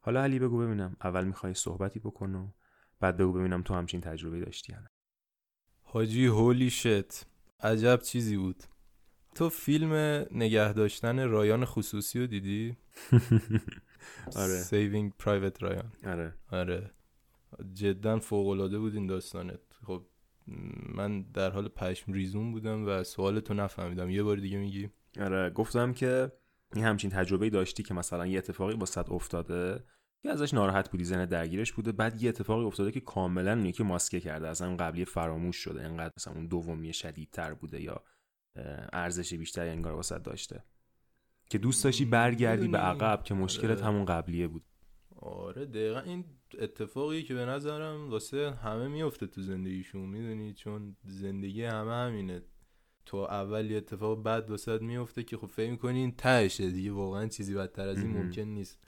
حالا 0.00 0.22
علی 0.22 0.38
بگو 0.38 0.58
ببینم 0.58 0.96
اول 1.04 1.24
می‌خوای 1.24 1.54
صحبتی 1.54 2.00
بکن 2.00 2.34
و 2.34 2.50
بعد 3.00 3.16
بگو 3.16 3.32
ببینم 3.32 3.62
تو 3.62 3.74
همچین 3.74 4.00
تجربه 4.00 4.40
داشتی 4.40 4.72
یا 4.72 4.78
حاجی 5.82 6.26
هولی 6.26 6.70
شت 6.70 7.26
عجب 7.60 8.00
چیزی 8.02 8.36
بود. 8.36 8.62
تو 9.34 9.48
فیلم 9.48 9.92
نگه 10.30 10.72
داشتن 10.72 11.28
رایان 11.28 11.64
خصوصی 11.64 12.20
رو 12.20 12.26
دیدی؟ 12.26 12.76
آره. 14.36 14.62
Saving 14.62 15.24
Private 15.24 15.62
رایان 15.62 15.92
آره. 16.04 16.34
آره. 16.52 16.90
جدا 17.72 18.18
فوق 18.18 18.48
العاده 18.48 18.78
بود 18.78 18.94
این 18.94 19.06
داستانت. 19.06 19.60
خب 19.86 20.06
من 20.94 21.22
در 21.22 21.50
حال 21.50 21.68
پشم 21.68 22.12
ریزون 22.12 22.52
بودم 22.52 22.86
و 22.86 23.04
سوالتو 23.04 23.54
نفهمیدم. 23.54 24.10
یه 24.10 24.22
بار 24.22 24.36
دیگه 24.36 24.58
میگی؟ 24.58 24.90
آره. 25.20 25.50
گفتم 25.50 25.92
که 25.92 26.32
این 26.74 26.84
همچین 26.84 27.10
تجربه 27.10 27.50
داشتی 27.50 27.82
که 27.82 27.94
مثلا 27.94 28.26
یه 28.26 28.38
اتفاقی 28.38 28.74
با 28.74 28.86
صد 28.86 29.06
افتاده 29.10 29.84
که 30.22 30.30
ازش 30.30 30.54
ناراحت 30.54 30.90
بودی 30.90 31.04
زن 31.04 31.24
درگیرش 31.24 31.72
بوده 31.72 31.92
بعد 31.92 32.22
یه 32.22 32.28
اتفاقی 32.28 32.64
افتاده 32.64 32.92
که 32.92 33.00
کاملا 33.00 33.52
اون 33.52 33.72
که 33.72 33.84
ماسکه 33.84 34.20
کرده 34.20 34.48
اصلا 34.48 34.76
قبلی 34.76 35.04
فراموش 35.04 35.56
شده 35.56 35.82
انقدر 35.82 36.14
مثلا 36.16 36.34
اون 36.34 36.46
دومی 36.46 36.92
شدیدتر 36.92 37.54
بوده 37.54 37.82
یا 37.82 38.02
ارزش 38.92 39.34
بیشتری 39.34 39.70
انگار 39.70 39.92
واسه 39.92 40.18
داشته. 40.18 40.64
که 41.48 41.58
دوست 41.58 41.84
داشتی 41.84 42.04
برگردی 42.04 42.68
به 42.68 42.78
عقب 42.78 43.22
که 43.24 43.34
مشکلت 43.34 43.78
آره. 43.78 43.86
همون 43.86 44.04
قبلیه 44.04 44.48
بود. 44.48 44.62
آره 45.16 45.66
دقیقا 45.66 46.00
این 46.00 46.24
اتفاقی 46.58 47.22
که 47.22 47.34
به 47.34 47.44
نظرم 47.44 48.10
واسه 48.10 48.50
همه 48.50 48.88
میفته 48.88 49.26
تو 49.26 49.42
زندگیشون 49.42 50.08
می‌دونی؟ 50.08 50.54
چون 50.54 50.96
زندگی 51.04 51.64
همه 51.64 51.92
همینه. 51.92 52.42
تو 53.06 53.16
اول 53.16 53.70
یه 53.70 53.76
اتفاق 53.76 54.22
بد 54.22 54.50
واسه 54.50 54.78
میفته 54.78 55.22
که 55.22 55.36
خب 55.36 55.46
فکر 55.46 55.70
می‌کنی 55.70 55.98
این 55.98 56.12
تهشه 56.12 56.70
دیگه 56.70 56.92
واقعا 56.92 57.28
چیزی 57.28 57.54
بدتر 57.54 57.88
از 57.88 58.02
این. 58.02 58.16
ممکن 58.16 58.42
نیست. 58.42 58.78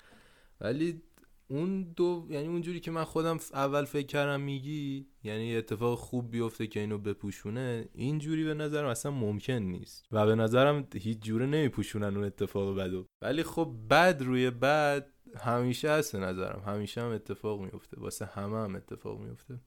ولی 0.61 1.03
اون 1.50 1.93
دو 1.93 2.26
یعنی 2.31 2.47
اونجوری 2.47 2.81
که 2.81 2.90
من 2.90 3.05
خودم 3.05 3.38
اول 3.52 3.85
فکر 3.85 4.07
کردم 4.07 4.40
میگی 4.40 5.07
یعنی 5.23 5.57
اتفاق 5.57 5.99
خوب 5.99 6.31
بیفته 6.31 6.67
که 6.67 6.81
اینو 6.81 6.99
بپوشونه 6.99 7.88
اینجوری 7.95 8.45
به 8.45 8.55
نظرم 8.55 8.88
اصلا 8.88 9.12
ممکن 9.12 9.52
نیست. 9.52 10.07
و 10.12 10.26
به 10.26 10.35
نظرم 10.35 10.88
هیچ 10.95 11.19
جوره 11.19 11.47
نمیپوشونن 11.47 12.17
اون 12.17 12.25
اتفاق 12.25 12.78
بدو. 12.78 13.07
ولی 13.23 13.43
خب 13.43 13.75
بد 13.90 14.23
روی 14.23 14.50
بد 14.50 15.12
همیشه 15.37 15.90
هست 15.90 16.17
به 16.17 16.19
نظرم. 16.19 16.62
همیشه 16.67 17.00
هم 17.00 17.11
اتفاق 17.11 17.61
میفته. 17.61 18.00
واسه 18.00 18.26
همه 18.26 18.57
هم 18.57 18.75
اتفاق 18.75 19.21
میفته. 19.21 19.61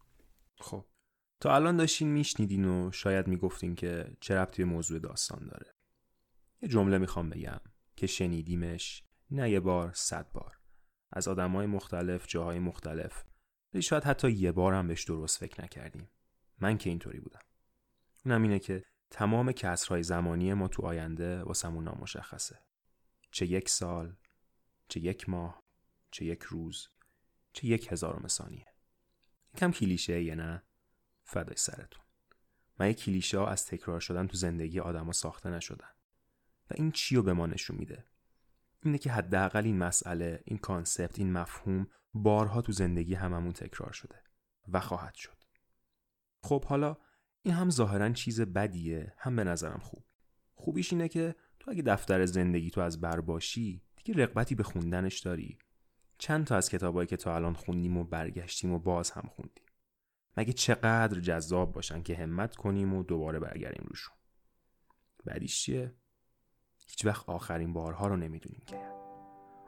خب. 0.59 0.85
تا 1.39 1.55
الان 1.55 1.77
داشتین 1.77 2.07
میشنیدین 2.07 2.65
و 2.65 2.91
شاید 2.91 3.27
می‌گفتین 3.27 3.75
که 3.75 4.17
چه 4.19 4.35
ربطی 4.35 4.63
به 4.63 4.69
موضوع 4.69 4.99
داستان 4.99 5.47
داره. 5.47 5.73
یه 6.61 6.69
جمله 6.69 6.97
می‌خوام 6.97 7.29
بگم 7.29 7.59
که 7.95 8.07
شنیدیمش 8.07 9.03
نه 9.31 9.49
یه 9.49 9.59
بار 9.59 9.91
صد 9.93 10.31
بار. 10.31 10.60
از 11.11 11.27
آدمای 11.27 11.65
مختلف 11.65 12.27
جاهای 12.27 12.59
مختلف. 12.59 13.23
ولی 13.73 13.81
شاید 13.81 14.03
حتی 14.03 14.31
یه 14.31 14.51
بار 14.51 14.73
هم 14.73 14.87
بهش 14.87 15.03
درست 15.03 15.37
فکر 15.37 15.63
نکردیم. 15.63 16.09
من 16.59 16.77
که 16.77 16.89
اینطوری 16.89 17.19
بودم. 17.19 17.41
اونم 18.25 18.43
اینه 18.43 18.59
که 18.59 18.85
تمام 19.09 19.51
کسرهای 19.51 20.03
زمانی 20.03 20.53
ما 20.53 20.67
تو 20.67 20.85
آینده 20.85 21.43
واسمون 21.43 21.83
نامشخصه. 21.83 22.59
چه 23.31 23.45
یک 23.45 23.69
سال 23.69 24.15
چه 24.87 24.99
یک 24.99 25.29
ماه 25.29 25.63
چه 26.11 26.25
یک 26.25 26.43
روز 26.43 26.87
چه 27.53 27.67
یک 27.67 27.91
هزارم 27.91 28.27
ثانیه. 28.27 28.67
یکم 29.55 29.71
کلیشه 29.71 30.23
یه 30.23 30.35
نه؟ 30.35 30.63
فدای 31.23 31.57
سرتون. 31.57 32.03
من 32.79 32.89
یک 32.89 32.97
کلیشه 32.97 33.39
ها 33.39 33.47
از 33.47 33.65
تکرار 33.65 33.99
شدن 33.99 34.27
تو 34.27 34.37
زندگی 34.37 34.79
آدما 34.79 35.11
ساخته 35.11 35.49
نشدن 35.49 35.89
و 36.69 36.73
این 36.75 36.91
چی 36.91 37.15
رو 37.15 37.23
به 37.23 37.33
ما 37.33 37.47
نشون 37.47 37.77
میده؟ 37.77 38.05
اینه 38.83 38.97
که 38.97 39.11
حداقل 39.11 39.65
این 39.65 39.77
مسئله 39.77 40.43
این 40.45 40.57
کانسپت 40.57 41.19
این 41.19 41.31
مفهوم 41.31 41.87
بارها 42.13 42.61
تو 42.61 42.71
زندگی 42.71 43.13
هممون 43.13 43.51
تکرار 43.51 43.91
شده 43.91 44.15
و 44.67 44.79
خواهد 44.79 45.15
شد. 45.15 45.37
خب 46.43 46.65
حالا 46.65 46.97
این 47.41 47.53
هم 47.53 47.69
ظاهرا 47.69 48.09
چیز 48.09 48.41
بدیه 48.41 49.13
هم 49.17 49.35
به 49.35 49.43
نظرم 49.43 49.79
خوب. 49.79 50.05
خوبیش 50.55 50.93
اینه 50.93 51.07
که 51.07 51.35
تو 51.59 51.71
اگه 51.71 51.81
دفتر 51.81 52.25
زندگی 52.25 52.69
تو 52.69 52.81
از 52.81 53.01
بر 53.01 53.21
باشی 53.21 53.81
دیگه 53.95 54.23
رقبتی 54.23 54.55
به 54.55 54.63
خوندنش 54.63 55.19
داری. 55.19 55.57
چند 56.17 56.45
تا 56.45 56.55
از 56.55 56.69
کتابایی 56.69 57.07
که 57.07 57.17
تا 57.17 57.35
الان 57.35 57.53
خوندیم 57.53 57.97
و 57.97 58.03
برگشتیم 58.03 58.71
و 58.71 58.79
باز 58.79 59.11
هم 59.11 59.29
خوندیم. 59.35 59.65
مگه 60.37 60.53
چقدر 60.53 61.19
جذاب 61.19 61.73
باشن 61.73 62.03
که 62.03 62.15
همت 62.15 62.55
کنیم 62.55 62.93
و 62.93 63.03
دوباره 63.03 63.39
برگردیم 63.39 63.85
روشون. 63.87 64.15
بعدیش 65.25 65.61
چیه؟ 65.61 65.95
هیچ 66.91 67.05
وقت 67.05 67.29
آخرین 67.29 67.73
بارها 67.73 68.07
رو 68.07 68.15
نمی‌دونیم 68.15 68.63
که. 68.65 68.77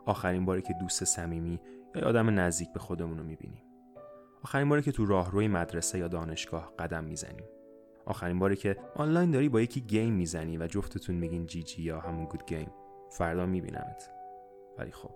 آخرین 0.05 0.45
باری 0.45 0.61
که 0.61 0.73
دوست 0.73 1.03
صمیمی 1.03 1.59
یا 1.95 2.07
آدم 2.07 2.39
نزدیک 2.39 2.73
به 2.73 2.79
خودمون 2.79 3.17
رو 3.17 3.23
می‌بینیم. 3.23 3.63
آخرین 4.43 4.69
باری 4.69 4.81
که 4.81 4.91
تو 4.91 5.05
راهروی 5.05 5.47
مدرسه 5.47 5.99
یا 5.99 6.07
دانشگاه 6.07 6.73
قدم 6.79 7.03
می‌زنیم. 7.03 7.45
آخرین 8.05 8.39
باری 8.39 8.55
که 8.55 8.77
آنلاین 8.95 9.31
داری 9.31 9.49
با 9.49 9.61
یکی 9.61 9.81
game 9.81 10.13
می‌زنی 10.13 10.57
و 10.57 10.67
جفتتون 10.67 11.15
میگین 11.15 11.45
GG 11.45 11.81
یا 11.81 11.99
همون 11.99 12.25
good 12.25 12.45
game. 12.45 12.71
فردا 13.11 13.45
میبینمت. 13.45 14.11
ولی 14.77 14.91
خب. 14.91 15.11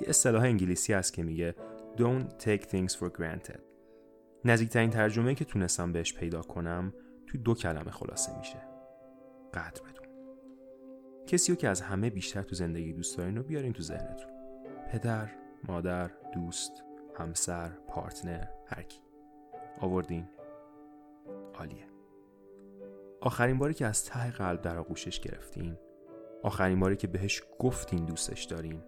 یه 0.00 0.08
اصطلاح 0.08 0.42
انگلیسی 0.42 0.92
هست 0.92 1.12
که 1.12 1.22
میگه 1.22 1.54
Don't 1.96 2.44
take 2.44 2.62
things 2.62 2.92
for 2.92 3.10
granted. 3.18 3.60
نزدیکترین 4.44 4.90
ترجمه 4.90 5.34
که 5.34 5.44
تونستم 5.44 5.92
بهش 5.92 6.14
پیدا 6.14 6.42
کنم 6.42 6.92
توی 7.26 7.40
دو 7.40 7.54
کلمه 7.54 7.90
خلاصه 7.90 8.38
میشه. 8.38 8.58
قدر 9.54 9.82
بدون. 9.82 10.07
کسی 11.28 11.52
رو 11.52 11.58
که 11.58 11.68
از 11.68 11.80
همه 11.80 12.10
بیشتر 12.10 12.42
تو 12.42 12.54
زندگی 12.54 12.92
دوست 12.92 13.18
دارین 13.18 13.36
رو 13.36 13.42
بیارین 13.42 13.72
تو 13.72 13.82
ذهنتون. 13.82 14.30
پدر، 14.92 15.28
مادر، 15.64 16.10
دوست، 16.34 16.84
همسر، 17.18 17.68
پارتنر، 17.68 18.46
هرکی 18.66 19.00
آوردین. 19.80 20.28
عالیه. 21.54 21.86
آخرین 23.20 23.58
باری 23.58 23.74
که 23.74 23.86
از 23.86 24.04
ته 24.04 24.30
قلب 24.30 24.62
در 24.62 24.78
آغوشش 24.78 25.20
گرفتین. 25.20 25.76
آخرین 26.42 26.80
باری 26.80 26.96
که 26.96 27.06
بهش 27.06 27.42
گفتین 27.58 28.04
دوستش 28.04 28.44
دارین. 28.44 28.82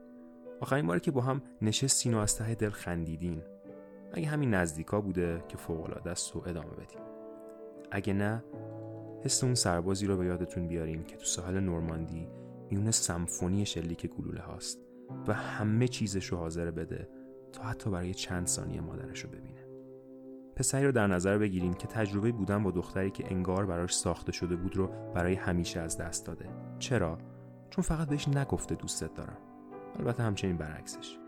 آخرین 0.61 0.87
باری 0.87 1.00
که 1.00 1.11
با 1.11 1.20
هم 1.20 1.42
نشستین 1.62 2.14
و 2.14 2.18
از 2.18 2.37
ته 2.37 2.54
دل 2.54 2.70
خندیدین. 2.70 3.42
اگه 4.12 4.26
همین 4.26 4.54
نزدیکا 4.54 5.00
بوده 5.00 5.44
که 5.49 5.56
فوقالعاده 5.56 6.11
است 6.11 6.37
و 6.37 6.42
ادامه 6.47 6.70
بدیم 6.70 7.00
اگه 7.90 8.12
نه 8.12 8.44
حس 9.24 9.44
اون 9.44 9.54
سربازی 9.54 10.06
رو 10.06 10.16
به 10.16 10.26
یادتون 10.26 10.68
بیارین 10.68 11.04
که 11.04 11.16
تو 11.16 11.24
ساحل 11.24 11.60
نورماندی 11.60 12.28
میون 12.70 12.90
سمفونی 12.90 13.66
شلیک 13.66 14.06
گلوله 14.06 14.40
هاست 14.40 14.80
و 15.26 15.34
همه 15.34 15.88
چیزش 15.88 16.26
رو 16.26 16.38
حاضر 16.38 16.70
بده 16.70 17.08
تا 17.52 17.62
حتی 17.62 17.90
برای 17.90 18.14
چند 18.14 18.46
ثانیه 18.46 18.80
مادرش 18.80 19.20
رو 19.20 19.30
ببینه. 19.30 19.66
پسری 20.56 20.86
رو 20.86 20.92
در 20.92 21.06
نظر 21.06 21.38
بگیریم 21.38 21.74
که 21.74 21.86
تجربه 21.86 22.32
بودن 22.32 22.62
با 22.62 22.70
دختری 22.70 23.10
که 23.10 23.24
انگار 23.30 23.66
براش 23.66 23.94
ساخته 23.94 24.32
شده 24.32 24.56
بود 24.56 24.76
رو 24.76 24.86
برای 25.14 25.34
همیشه 25.34 25.80
از 25.80 25.98
دست 25.98 26.26
داده. 26.26 26.48
چرا؟ 26.78 27.18
چون 27.70 27.82
فقط 27.82 28.08
بهش 28.08 28.28
نگفته 28.28 28.74
دوستت 28.74 29.14
دارم. 29.14 29.38
البته 29.98 30.22
همچنین 30.22 30.56
برعکسش. 30.56 31.18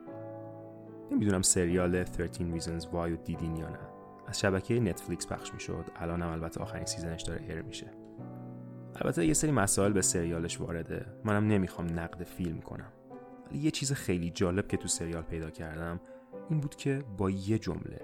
نمی‌دونم 1.13 1.43
سریال 1.43 2.05
13 2.05 2.29
Reasons 2.29 2.85
Why 2.85 2.95
رو 2.95 3.17
دیدین 3.17 3.57
یا 3.57 3.69
نه. 3.69 3.92
از 4.27 4.41
شبکه 4.41 4.81
نتفلیکس 4.81 5.27
پخش 5.27 5.55
می‌شد. 5.55 5.85
الان 5.97 6.23
هم 6.23 6.33
البته 6.33 6.61
آخرین 6.61 6.85
season 6.85 7.13
ش 7.13 7.23
داره 7.23 7.43
air 7.43 7.63
میشه. 7.63 7.91
البته 8.95 9.27
یه 9.27 9.35
سری 9.35 9.51
مسائل 9.51 9.93
به 9.93 10.03
سریالش 10.03 10.61
وارده. 10.61 11.07
منم 11.25 11.47
نمی‌خوام 11.47 11.99
نقد 11.99 12.23
فیلم 12.23 12.61
کنم. 12.61 12.93
ولی 13.51 13.59
یه 13.59 13.71
چیز 13.71 13.93
خیلی 13.93 14.31
جالب 14.31 14.69
که 14.69 14.77
تو 14.77 14.89
سریال 14.89 15.23
پیدا 15.23 15.51
کردم 15.51 16.01
این 16.51 16.61
بود 16.61 16.77
که 16.77 17.05
با 17.17 17.31
یه 17.31 17.59
جمله. 17.59 18.01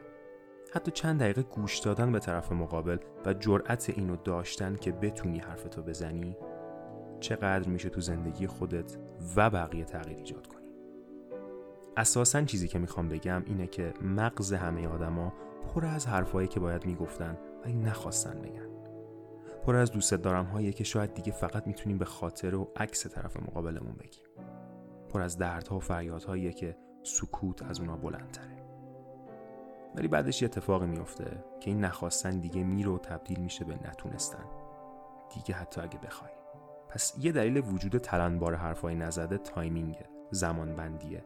حتی 0.74 0.90
چند 0.90 1.20
دقیقه 1.20 1.42
گوش 1.42 1.78
دادن 1.78 2.12
به 2.12 2.18
طرف 2.18 2.52
مقابل 2.52 2.98
و 3.26 3.34
جرأت 3.34 3.90
اینو 3.96 4.16
داشتن 4.16 4.76
که 4.76 4.92
بتونی 4.92 5.38
حرفتو 5.38 5.82
بزنی 5.82 6.36
چقدر 7.20 7.68
میشه 7.68 7.88
تو 7.88 8.00
زندگی 8.00 8.46
خودت 8.46 8.96
و 9.36 9.50
بقیه 9.50 9.84
تغییر 9.84 10.18
ایجاد 10.18 10.46
کنی. 10.46 10.57
اساسا 11.98 12.42
چیزی 12.42 12.68
که 12.68 12.78
می‌خوام 12.78 13.08
بگم 13.08 13.42
اینه 13.46 13.66
که 13.66 13.94
مغز 14.02 14.52
همه 14.52 14.88
آدما 14.88 15.32
پر 15.74 15.86
از 15.86 16.06
حرفایی 16.06 16.48
که 16.48 16.60
باید 16.60 16.86
می‌گفتن 16.86 17.38
ولی 17.64 17.74
نخواستن 17.74 18.42
بگن. 18.42 18.68
پر 19.66 19.76
از 19.76 19.90
دوست 19.90 20.14
دارم 20.14 20.44
هایی 20.44 20.72
که 20.72 20.84
شاید 20.84 21.14
دیگه 21.14 21.32
فقط 21.32 21.66
می‌تونیم 21.66 21.98
به 21.98 22.04
خاطر 22.04 22.54
و 22.54 22.68
عکس 22.76 23.06
طرف 23.06 23.36
مقابلمون 23.36 23.92
بگیم. 23.92 24.22
پر 25.08 25.22
از 25.22 25.38
دردها 25.38 25.76
و 25.76 25.80
فریادهایی 25.80 26.52
که 26.52 26.76
سکوت 27.02 27.62
از 27.62 27.80
اونا 27.80 27.96
بلندتره. 27.96 28.64
ولی 29.94 30.08
بعدش 30.08 30.42
یه 30.42 30.48
اتفاقی 30.48 30.86
میفته 30.86 31.44
که 31.60 31.70
این 31.70 31.84
نخواستن 31.84 32.30
دیگه 32.30 32.64
میره 32.64 32.90
و 32.90 32.98
تبدیل 32.98 33.40
میشه 33.40 33.64
به 33.64 33.74
نتونستن. 33.88 34.44
دیگه 35.34 35.54
حتی 35.54 35.80
اگه 35.80 35.98
بخوای. 35.98 36.30
پس 36.88 37.14
یه 37.20 37.32
دلیل 37.32 37.56
وجود 37.72 37.98
تلنبار 37.98 38.54
حرفای 38.54 38.94
نزده 38.94 39.38
timing 39.38 39.97
ه 39.97 40.06
زمان 40.30 40.76
بندیه 40.76 41.24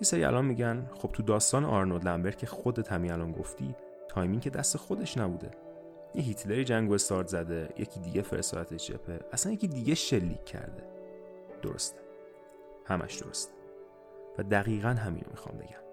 یه 0.00 0.04
سری 0.04 0.24
الان 0.24 0.44
میگن 0.44 0.86
خب 0.94 1.08
تو 1.12 1.22
داستان 1.22 1.64
آرنولد 1.64 2.08
لمبر 2.08 2.30
که 2.30 2.46
خودت 2.46 2.92
همین 2.92 3.12
الان 3.12 3.32
گفتی 3.32 3.74
timing 4.08 4.42
که 4.42 4.50
دست 4.50 4.76
خودش 4.76 5.18
نبوده. 5.18 5.50
یه 6.14 6.22
هیتلری 6.22 6.64
جنگ 6.64 6.90
و 6.90 6.94
استارت 6.94 7.28
زده 7.28 7.68
یکی 7.78 8.00
دیگه 8.00 8.22
فرستادت 8.22 8.74
جبهه 8.74 9.20
اصلا 9.32 9.52
یکی 9.52 9.68
دیگه 9.68 9.94
شلیک 9.94 10.44
کرده. 10.44 10.82
درسته. 11.62 11.98
همش 12.84 13.14
درسته. 13.14 13.52
و 14.38 14.42
دقیقا 14.42 14.88
همینو 14.88 15.26
می‌خوام 15.30 15.58
بگم. 15.58 15.88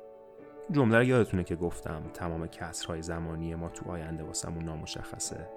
جمله 0.72 0.98
رو 0.98 1.04
یادتونه 1.04 1.44
که 1.44 1.56
گفتم 1.56 2.04
تمام 2.14 2.48
کسرهای 2.48 3.02
زمانی 3.02 3.56
ما 3.56 3.70
تو 3.70 3.92
آینده 3.92 4.24
واسمون 4.24 4.64
نامشخصه. 4.64 5.50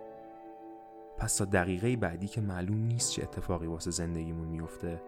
پس 1.18 1.36
تا 1.36 1.44
دقیقه 1.44 1.96
بعدی 1.96 2.28
که 2.28 2.40
معلوم 2.40 2.78
نیست 2.78 3.12
چه 3.12 3.22
اتفاقی 3.22 3.66
واسه 3.66 3.90
زندگیمون 3.90 4.48
میفته 4.48 5.00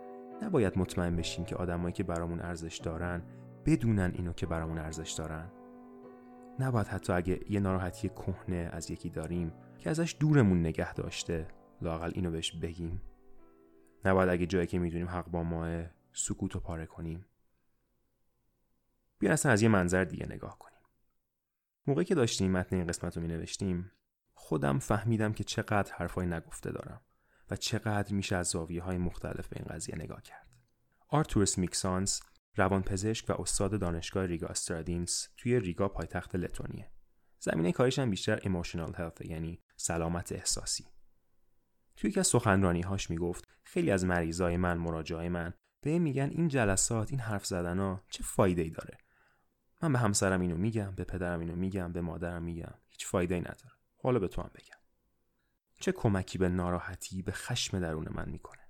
نباید 0.42 0.78
مطمئن 0.78 1.16
بشیم 1.16 1.44
که 1.44 1.56
آدمایی 1.56 1.92
که 1.92 2.04
برامون 2.04 2.40
ارزش 2.40 2.78
دارن 2.78 3.22
بدونن 3.66 4.12
اینو 4.14 4.32
که 4.32 4.46
برامون 4.46 4.78
ارزش 4.78 5.10
دارن. 5.10 5.50
نباید 6.58 6.86
حتی 6.86 7.12
اگه 7.12 7.40
یه 7.50 7.60
ناراحتی 7.60 8.08
کهنه 8.08 8.70
از 8.72 8.90
یکی 8.90 9.10
داریم 9.10 9.52
که 9.78 9.90
ازش 9.90 10.16
دورمون 10.20 10.60
نگه 10.60 10.94
داشته 10.94 11.48
لاقل 11.82 12.10
اینو 12.14 12.30
بهش 12.30 12.52
بگیم. 12.52 13.02
نباید 14.04 14.28
اگه 14.28 14.46
جایی 14.46 14.66
که 14.66 14.78
می‌دونیم 14.78 15.08
حق 15.08 15.28
با 15.28 15.42
ماست 15.42 15.84
سکوت 16.12 16.56
و 16.56 16.60
پاره 16.60 16.86
کنیم. 16.86 17.26
بیاین 19.18 19.32
اصلا 19.32 19.52
از 19.52 19.62
یه 19.62 19.68
منظر 19.68 20.04
دیگه 20.04 20.26
نگاه 20.26 20.58
کنیم. 20.58 20.80
موقعی 21.86 22.04
که 22.04 22.14
داشتیم 22.14 22.52
متن 22.52 22.76
این 22.76 22.86
قسمت 22.86 23.16
رو 23.16 23.22
می 23.22 23.28
نوشتیم 23.28 23.90
خودم 24.34 24.78
فهمیدم 24.78 25.32
که 25.32 25.44
چقدر 25.44 25.92
حرفای 25.94 26.26
نگفته 26.26 26.70
دارم. 26.70 27.00
و 27.50 27.56
چقدر 27.56 28.14
میشه 28.14 28.36
از 28.36 28.48
زاویه 28.48 28.82
های 28.82 28.98
مختلف 28.98 29.48
به 29.48 29.56
این 29.56 29.66
قضیه 29.76 29.96
نگاه 29.96 30.22
کرد. 30.22 30.46
آرتورس 31.08 31.58
میکسانس 31.58 32.22
روانپزشک 32.56 33.30
و 33.30 33.40
استاد 33.40 33.80
دانشگاه 33.80 34.26
ریگا 34.26 34.46
استرادینس 34.46 35.28
توی 35.36 35.60
ریگا 35.60 35.88
پایتخت 35.88 36.34
لتونیه. 36.34 36.90
زمینه 37.38 37.72
کارش 37.72 37.98
هم 37.98 38.10
بیشتر 38.10 38.40
ایموشنال 38.42 38.94
هلت 38.96 39.20
یعنی 39.20 39.62
سلامت 39.76 40.32
احساسی. 40.32 40.86
توی 41.96 42.10
یکی 42.10 42.20
از 42.20 42.26
سخنرانی 42.26 42.80
هاش 42.80 43.10
می‌گفت 43.10 43.48
خیلی 43.64 43.90
از 43.90 44.04
مریضای 44.04 44.56
من 44.56 44.78
مراجعای 44.78 45.28
من 45.28 45.54
به 45.80 45.98
میگن 45.98 46.30
این 46.30 46.48
جلسات 46.48 47.10
این 47.10 47.20
حرف 47.20 47.46
زدن 47.46 47.78
ها 47.78 48.04
چه 48.10 48.22
فایده 48.22 48.62
ای 48.62 48.70
داره 48.70 48.98
من 49.82 49.92
به 49.92 49.98
همسرم 49.98 50.40
اینو 50.40 50.56
میگم 50.56 50.94
به 50.94 51.04
پدرم 51.04 51.40
اینو 51.40 51.56
میگم 51.56 51.92
به 51.92 52.00
مادرم 52.00 52.42
میگم 52.42 52.74
هیچ 52.88 53.06
فایده 53.06 53.34
ای 53.34 53.40
نداره 53.40 53.72
حالا 54.02 54.18
به 54.18 54.28
تو 54.28 54.42
هم 54.42 54.50
بگم 54.54 54.79
چه 55.80 55.92
کمکی 55.92 56.38
به 56.38 56.48
ناراحتی 56.48 57.22
به 57.22 57.32
خشم 57.32 57.80
درون 57.80 58.08
من 58.14 58.28
می‌کنه؟ 58.28 58.60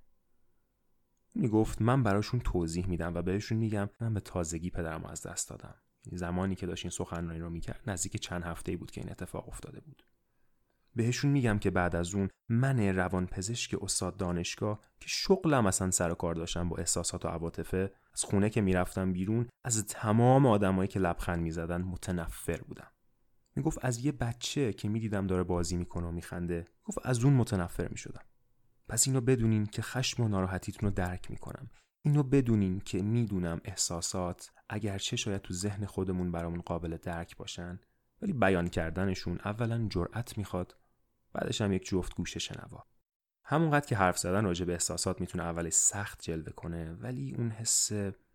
می‌گفت 1.35 1.81
من 1.81 2.03
براشون 2.03 2.39
توضیح 2.39 2.87
میدم 2.87 3.15
و 3.15 3.21
بهشون 3.21 3.57
میگم 3.57 3.89
من 3.99 4.13
به 4.13 4.19
تازگی 4.19 4.69
پدرم 4.69 5.05
از 5.05 5.21
دست 5.21 5.49
دادم. 5.49 5.75
زمانی 6.11 6.55
که 6.55 6.65
داشت 6.65 6.85
این 6.85 6.89
سخنرانی 6.89 7.39
رو 7.39 7.49
می‌کرد 7.49 7.81
نزدیک 7.87 8.17
چند 8.17 8.43
هفته 8.43 8.77
بود 8.77 8.91
که 8.91 9.01
این 9.01 9.11
اتفاق 9.11 9.47
افتاده 9.47 9.79
بود. 9.79 10.03
بهشون 10.95 11.31
میگم 11.31 11.59
که 11.59 11.71
بعد 11.71 11.95
از 11.95 12.15
اون 12.15 12.29
من 12.49 12.79
روانپزشک 12.79 13.83
استاد 13.83 14.17
دانشگاه 14.17 14.79
که 14.99 15.07
شغلم 15.09 15.65
اصلا 15.65 15.91
سر 15.91 16.13
کار 16.13 16.35
داشتم 16.35 16.69
با 16.69 16.77
احساسات 16.77 17.25
و 17.25 17.27
عواطفه 17.27 17.93
از 18.13 18.23
خونه 18.23 18.49
که 18.49 18.61
می‌رفتم 18.61 19.13
بیرون 19.13 19.49
از 19.63 19.85
تمام 19.85 20.45
آدمایی 20.45 20.87
که 20.87 20.99
لبخند 20.99 21.39
می‌زدن 21.39 21.81
متنفر 21.81 22.57
بودم. 22.57 22.91
می‌گفت 23.61 23.85
از 23.85 24.05
یه 24.05 24.11
بچه 24.11 24.73
که 24.73 24.89
می‌دیدم 24.89 25.27
داره 25.27 25.43
بازی 25.43 25.77
می‌کنه 25.77 26.07
و 26.07 26.11
میخنده 26.11 26.67
گفت 26.83 26.97
از 27.03 27.23
اون 27.23 27.33
متنفر 27.33 27.87
می‌شدم. 27.87 28.23
پس 28.87 29.07
اینو 29.07 29.21
بدونین 29.21 29.65
که 29.65 29.81
خشم 29.81 30.23
و 30.23 30.27
ناراحتیتون 30.27 30.89
رو 30.89 30.95
درک 30.95 31.31
می‌کنم. 31.31 31.69
اینو 32.05 32.23
بدونین 32.23 32.79
که 32.79 33.01
می‌دونم 33.01 33.61
احساسات 33.65 34.51
اگرچه 34.69 35.15
شاید 35.15 35.41
تو 35.41 35.53
ذهن 35.53 35.85
خودمون 35.85 36.31
برامون 36.31 36.61
قابل 36.61 36.97
درک 36.97 37.37
باشن 37.37 37.79
ولی 38.21 38.33
بیان 38.33 38.67
کردنشون 38.67 39.39
اولا 39.45 39.87
جرأت 39.89 40.37
می‌خواد 40.37 40.75
بعدش 41.33 41.61
هم 41.61 41.73
یک 41.73 41.85
جفت 41.85 42.15
گوش 42.15 42.37
شنوا. 42.37 42.83
همونقدر 43.45 43.85
که 43.85 43.95
حرف 43.95 44.17
زدن 44.17 44.43
راجع 44.43 44.65
به 44.65 44.73
احساسات 44.73 45.21
می‌تونه 45.21 45.43
اول 45.43 45.69
سخت 45.69 46.21
جلوه 46.21 46.51
کنه 46.51 46.93
ولی 46.93 47.35
اون 47.37 47.51
حس 47.51 47.91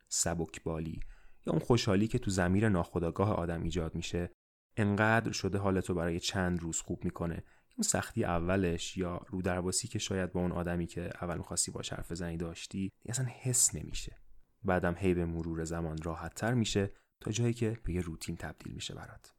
سبکبالی 0.09 1.00
یا 1.47 1.52
اون 1.52 1.62
خوشحالی 1.62 2.09
که 2.09 2.18
تو 2.18 2.30
زمیر 2.30 2.68
ناخودآگاه 2.68 3.33
آدم 3.33 3.62
ایجاد 3.62 3.95
میشه 3.95 4.30
انقدر 4.76 5.33
شده 5.33 5.59
حالتو 5.59 5.95
برای 5.95 6.21
چند 6.21 6.61
روز 6.61 6.80
خوب 6.80 7.04
می‌کنه؟ 7.04 7.45
اون 7.76 7.83
سختی 7.83 8.25
اولش 8.25 8.97
یا 8.97 9.21
رو 9.28 9.42
درواسی 9.42 9.88
که 9.88 9.99
شاید 9.99 10.33
با 10.33 10.40
اون 10.40 10.52
آدمی 10.52 10.87
که 10.87 11.11
اول 11.23 11.38
می‌خواستی 11.38 11.71
با 11.71 11.83
حرف 11.90 12.14
زنی 12.14 12.37
داشتی 12.37 12.92
اصلا 13.09 13.26
حس 13.42 13.75
نمیشه. 13.75 14.16
بعدم 14.64 14.95
هی 14.99 15.14
به 15.14 15.25
مرور 15.25 15.64
زمان 15.64 15.99
راحت 16.02 16.35
تر 16.35 16.54
میشه 16.54 16.90
تا 17.21 17.30
جایی 17.30 17.54
که 17.54 17.78
به 17.85 17.92
یه 17.92 18.00
روتین 18.00 18.37
تبدیل 18.37 18.75
میشه 18.75 18.95
برات. 18.95 19.35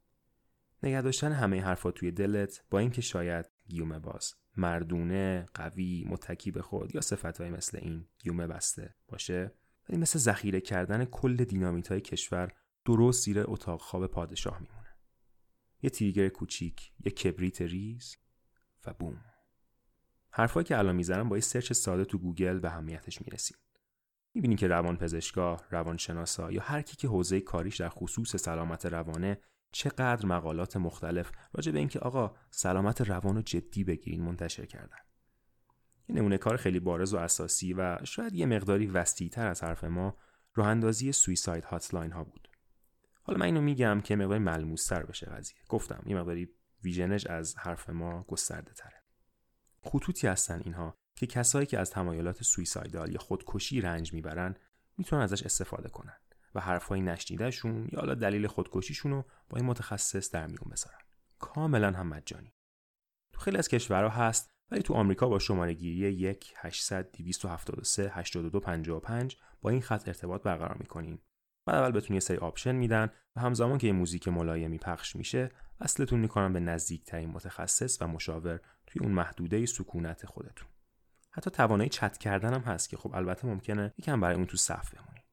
نگه 0.84 1.02
داشتن 1.02 1.32
همه 1.32 1.62
حرفا 1.62 1.92
توی 1.92 2.12
دلت 2.12 2.64
با 2.70 2.80
اینکه 2.80 3.02
شاید 3.02 3.46
گیومه 3.68 4.00
باز 4.00 4.34
مردونه 4.58 5.46
قوی 5.54 6.06
متکی 6.10 6.52
به 6.52 6.62
خود 6.62 6.96
یا 6.96 7.02
صفتهایی 7.02 7.52
مثل 7.52 7.78
این 7.82 8.06
گیومه 8.20 8.48
بسته 8.48 8.96
باشه 9.08 9.52
ولی 9.90 9.98
مثل 9.98 10.20
ذخیره 10.20 10.62
کردن 10.62 11.06
کل 11.06 11.36
دینامیت 11.36 11.88
های 11.88 12.02
کشور 12.02 12.52
درست 12.86 13.26
زیر 13.26 13.44
اتاق 13.48 13.82
خواب 13.82 14.08
پادشاه 14.08 14.60
میمونه. 14.62 14.77
یه 15.88 15.92
تیگر 15.92 16.30
کوچیک 16.30 16.92
یه 17.06 17.12
کبریت 17.12 17.62
ریز 17.62 18.18
و 18.86 18.94
بوم 18.94 19.22
حرفایی 20.32 20.64
که 20.64 20.78
الان 20.78 20.96
می‌زنم 20.96 21.30
با 21.30 21.38
یه 21.38 21.42
search 21.42 21.74
ساده 21.74 22.06
تو 22.06 22.18
گوگل 22.18 22.60
به 22.60 22.70
اهمیتش 22.70 23.22
می‌رسید 23.22 23.58
می‌بینیم 24.34 24.58
که 24.58 24.68
روان 24.68 24.98
پزشکا، 24.98 25.58
روانشناسا 25.70 26.52
یا 26.52 26.62
هر 26.62 26.82
کی 26.82 26.96
که 26.96 27.08
حوزه 27.08 27.42
کاریش 27.42 27.78
در 27.78 27.90
خصوص 27.90 28.36
سلامت 28.36 28.86
روانه 28.86 29.42
چقدر 29.72 30.26
مقالات 30.26 30.78
مختلف 30.78 31.32
راجع 31.54 31.72
به 31.72 31.80
اینکه 31.80 32.00
آقا 32.00 32.36
سلامت 32.52 33.02
روان 33.02 33.36
رو 33.36 33.42
جدی 33.42 33.84
بگیرین 33.84 34.22
منتشر 34.22 34.66
کردن. 34.66 34.98
این 36.06 36.18
نمونه 36.18 36.38
کار 36.38 36.58
خیلی 36.58 36.80
بارز 36.80 37.14
و 37.14 37.18
اساسی 37.18 37.74
و 37.74 38.06
شاید 38.06 38.34
یه 38.34 38.46
مقداری 38.46 38.88
وسیعتر 38.88 39.48
از 39.48 39.64
حرف 39.64 39.84
ما 39.84 40.18
راه 40.56 40.68
اندازی 40.68 41.12
suicide 41.12 41.64
hotline 41.64 42.12
ها 42.12 42.24
بود. 42.24 42.47
حالا 43.28 43.40
من 43.40 43.46
اینو 43.46 43.62
میگم 43.62 44.02
که 44.02 44.16
مقداری 44.16 44.40
ملموستر 44.40 45.04
بشه 45.04 45.26
قضیه. 45.26 45.58
گفتم 45.70 46.04
یه 46.06 46.16
مقداری 46.16 46.50
vision 46.84 47.17
ش 47.17 47.28
از 47.28 47.58
حرف 47.58 47.90
ما 47.90 48.24
گسترده 48.24 48.74
تره. 48.74 49.04
خطوطی 49.82 50.28
هستن 50.28 50.62
اینها 50.66 50.98
که 51.16 51.28
کسایی 51.28 51.66
که 51.66 51.80
از 51.80 51.92
تمایلات 51.92 52.44
suicidal 52.44 53.12
یا 53.12 53.20
خودکشی 53.20 53.82
رنج 53.82 54.14
می‌برن 54.14 54.56
می‌تونن 54.98 55.22
ازش 55.22 55.44
استفاده 55.44 55.90
کنن 55.90 56.18
و 56.56 56.60
حرفهای 56.60 57.02
نشنیدهشون 57.02 57.90
یا 57.92 58.00
حالا 58.00 58.16
دلیل 58.16 58.48
خودکشیشون 58.48 59.12
رو 59.12 59.26
با 59.50 59.58
این 59.58 59.66
متخصص 59.66 60.32
در 60.32 60.48
میون 60.48 60.70
بذارن 60.72 61.00
کاملا 61.40 61.92
هم 61.92 62.08
مجانی 62.08 62.54
تو 63.34 63.40
خیلی 63.40 63.58
از 63.58 63.68
کشورها 63.68 64.10
هست 64.10 64.50
ولی 64.72 64.82
تو 64.82 64.94
آمریکا 64.94 65.28
با 65.30 65.40
شماره 65.40 65.74
گیری 65.74 66.14
1 66.14 66.54
800 66.58 67.12
273 67.12 68.12
82 68.14 68.60
55 68.60 69.38
با 69.62 69.70
این 69.70 69.82
خط 69.82 70.08
ارتباط 70.08 70.44
برقرار 70.44 70.78
می‌کنین 70.80 71.20
بعد 71.68 71.76
اول 71.76 71.92
بهتون 71.92 72.14
یه 72.14 72.20
سری 72.20 72.38
option 72.38 72.76
میدن 72.76 73.10
و 73.36 73.40
همزمان 73.40 73.78
که 73.78 73.88
یه 73.88 73.94
موزیک 73.94 74.28
ملایمی 74.28 74.78
پخش 74.78 75.16
میشه 75.16 75.52
وصلتون 75.82 76.20
می‌کنن 76.20 76.54
به 76.54 76.60
نزدیکترین 76.60 77.30
متخصص 77.30 78.02
و 78.02 78.08
مشاور 78.08 78.60
توی 78.88 79.02
اون 79.02 79.12
محدوده 79.12 79.66
سکونت 79.66 80.26
خودتون. 80.26 80.68
حتی 81.32 81.50
توانایی 81.50 81.90
چت 81.90 82.18
کردن 82.18 82.54
هم 82.54 82.62
هست 82.62 82.90
که 82.90 82.98
خب 82.98 83.16
البته 83.16 83.48
ممکنه 83.48 83.94
یکم 83.98 84.22
برای 84.22 84.36
اون 84.36 84.46
تو 84.46 84.58
صف 84.58 84.96
بمونی. 84.96 85.24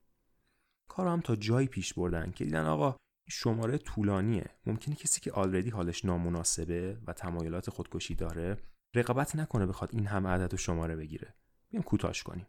کارو 0.88 1.10
هم 1.10 1.20
تا 1.20 1.36
جایی 1.36 1.66
پیش 1.66 1.94
بردن 1.94 2.30
که 2.30 2.44
دیدن 2.44 2.64
آقا 2.64 2.96
شماره 3.28 3.78
طولانیه. 3.78 4.50
ممکنه 4.66 4.94
کسی 4.94 5.20
که 5.20 5.32
آلردی 5.32 5.70
حالش 5.70 6.04
نامناسبه 6.04 6.98
و 7.06 7.12
تمایلات 7.12 7.70
خودکشی 7.70 8.14
داره 8.14 8.58
رقابت 8.94 9.36
نکنه 9.36 9.66
بخواد 9.66 9.90
این 9.92 10.06
همه 10.06 10.28
عدد 10.28 10.54
و 10.54 10.56
شماره 10.56 10.96
بگیره. 10.96 11.34
بیام 11.70 11.82
کوتاش 11.82 12.22
کنیم. 12.22 12.46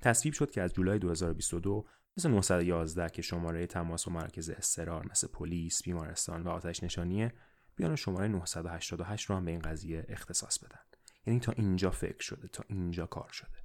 تصویب 0.00 0.34
شد 0.34 0.50
که 0.50 0.62
از 0.62 0.72
جولای 0.72 0.98
2022 0.98 1.86
مثل 2.16 2.30
911 2.30 3.08
که 3.10 3.22
شماره 3.22 3.66
تماس 3.66 4.08
و 4.08 4.10
مرکز 4.10 4.50
استرار 4.50 5.06
مثل 5.10 5.26
پلیس، 5.26 5.82
بیمارستان 5.82 6.42
و 6.42 6.48
آتش 6.48 6.82
نشانیه 6.82 7.32
بیان 7.76 7.96
شماره 7.96 8.28
988 8.28 9.30
رو 9.30 9.36
هم 9.36 9.44
به 9.44 9.50
این 9.50 9.60
قضیه 9.60 10.06
اختصاص 10.08 10.58
بدن. 10.58 10.80
یعنی 11.26 11.40
تا 11.40 11.52
اینجا 11.52 11.90
فکر 11.90 12.22
شده، 12.22 12.48
تا 12.48 12.64
اینجا 12.68 13.06
کار 13.06 13.28
شده. 13.32 13.62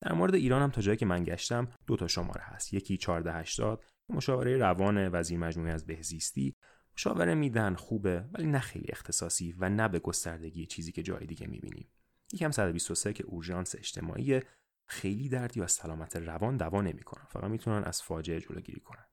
در 0.00 0.12
مورد 0.12 0.34
ایران 0.34 0.62
هم 0.62 0.70
تا 0.70 0.80
جایی 0.80 0.96
که 0.96 1.06
من 1.06 1.24
گشتم 1.24 1.68
دو 1.86 1.96
تا 1.96 2.06
شماره 2.06 2.42
هست. 2.42 2.74
یکی 2.74 2.94
1480 2.94 3.84
مشاوره 4.08 4.56
روان 4.56 5.08
وزیر 5.08 5.38
مجموعه 5.38 5.72
از 5.72 5.86
بهزیستی 5.86 6.56
مشاوره 6.96 7.34
میدن 7.34 7.74
خوبه 7.74 8.28
ولی 8.32 8.46
نه 8.46 8.58
خیلی 8.58 8.86
اختصاصی 8.88 9.54
و 9.58 9.68
نه 9.68 9.88
به 9.88 9.98
گستردگی 9.98 10.66
چیزی 10.66 10.92
که 10.92 11.02
جای 11.02 11.26
دیگه 11.26 11.46
می‌بینیم. 11.46 11.88
یکم 12.32 12.50
123 12.50 13.12
که 13.12 13.24
اورژانس 13.24 13.74
اجتماعی 13.74 14.40
خیلی 14.92 15.28
دردی 15.28 15.60
و 15.60 15.66
سلامت 15.66 16.16
روان 16.16 16.56
دوا 16.56 16.82
نمی‌کنن. 16.82 17.24
فقط 17.28 17.44
می‌تونن 17.44 17.84
از 17.84 18.02
فاجعه 18.02 18.40
جلوگیری 18.40 18.80
کنن. 18.80 19.06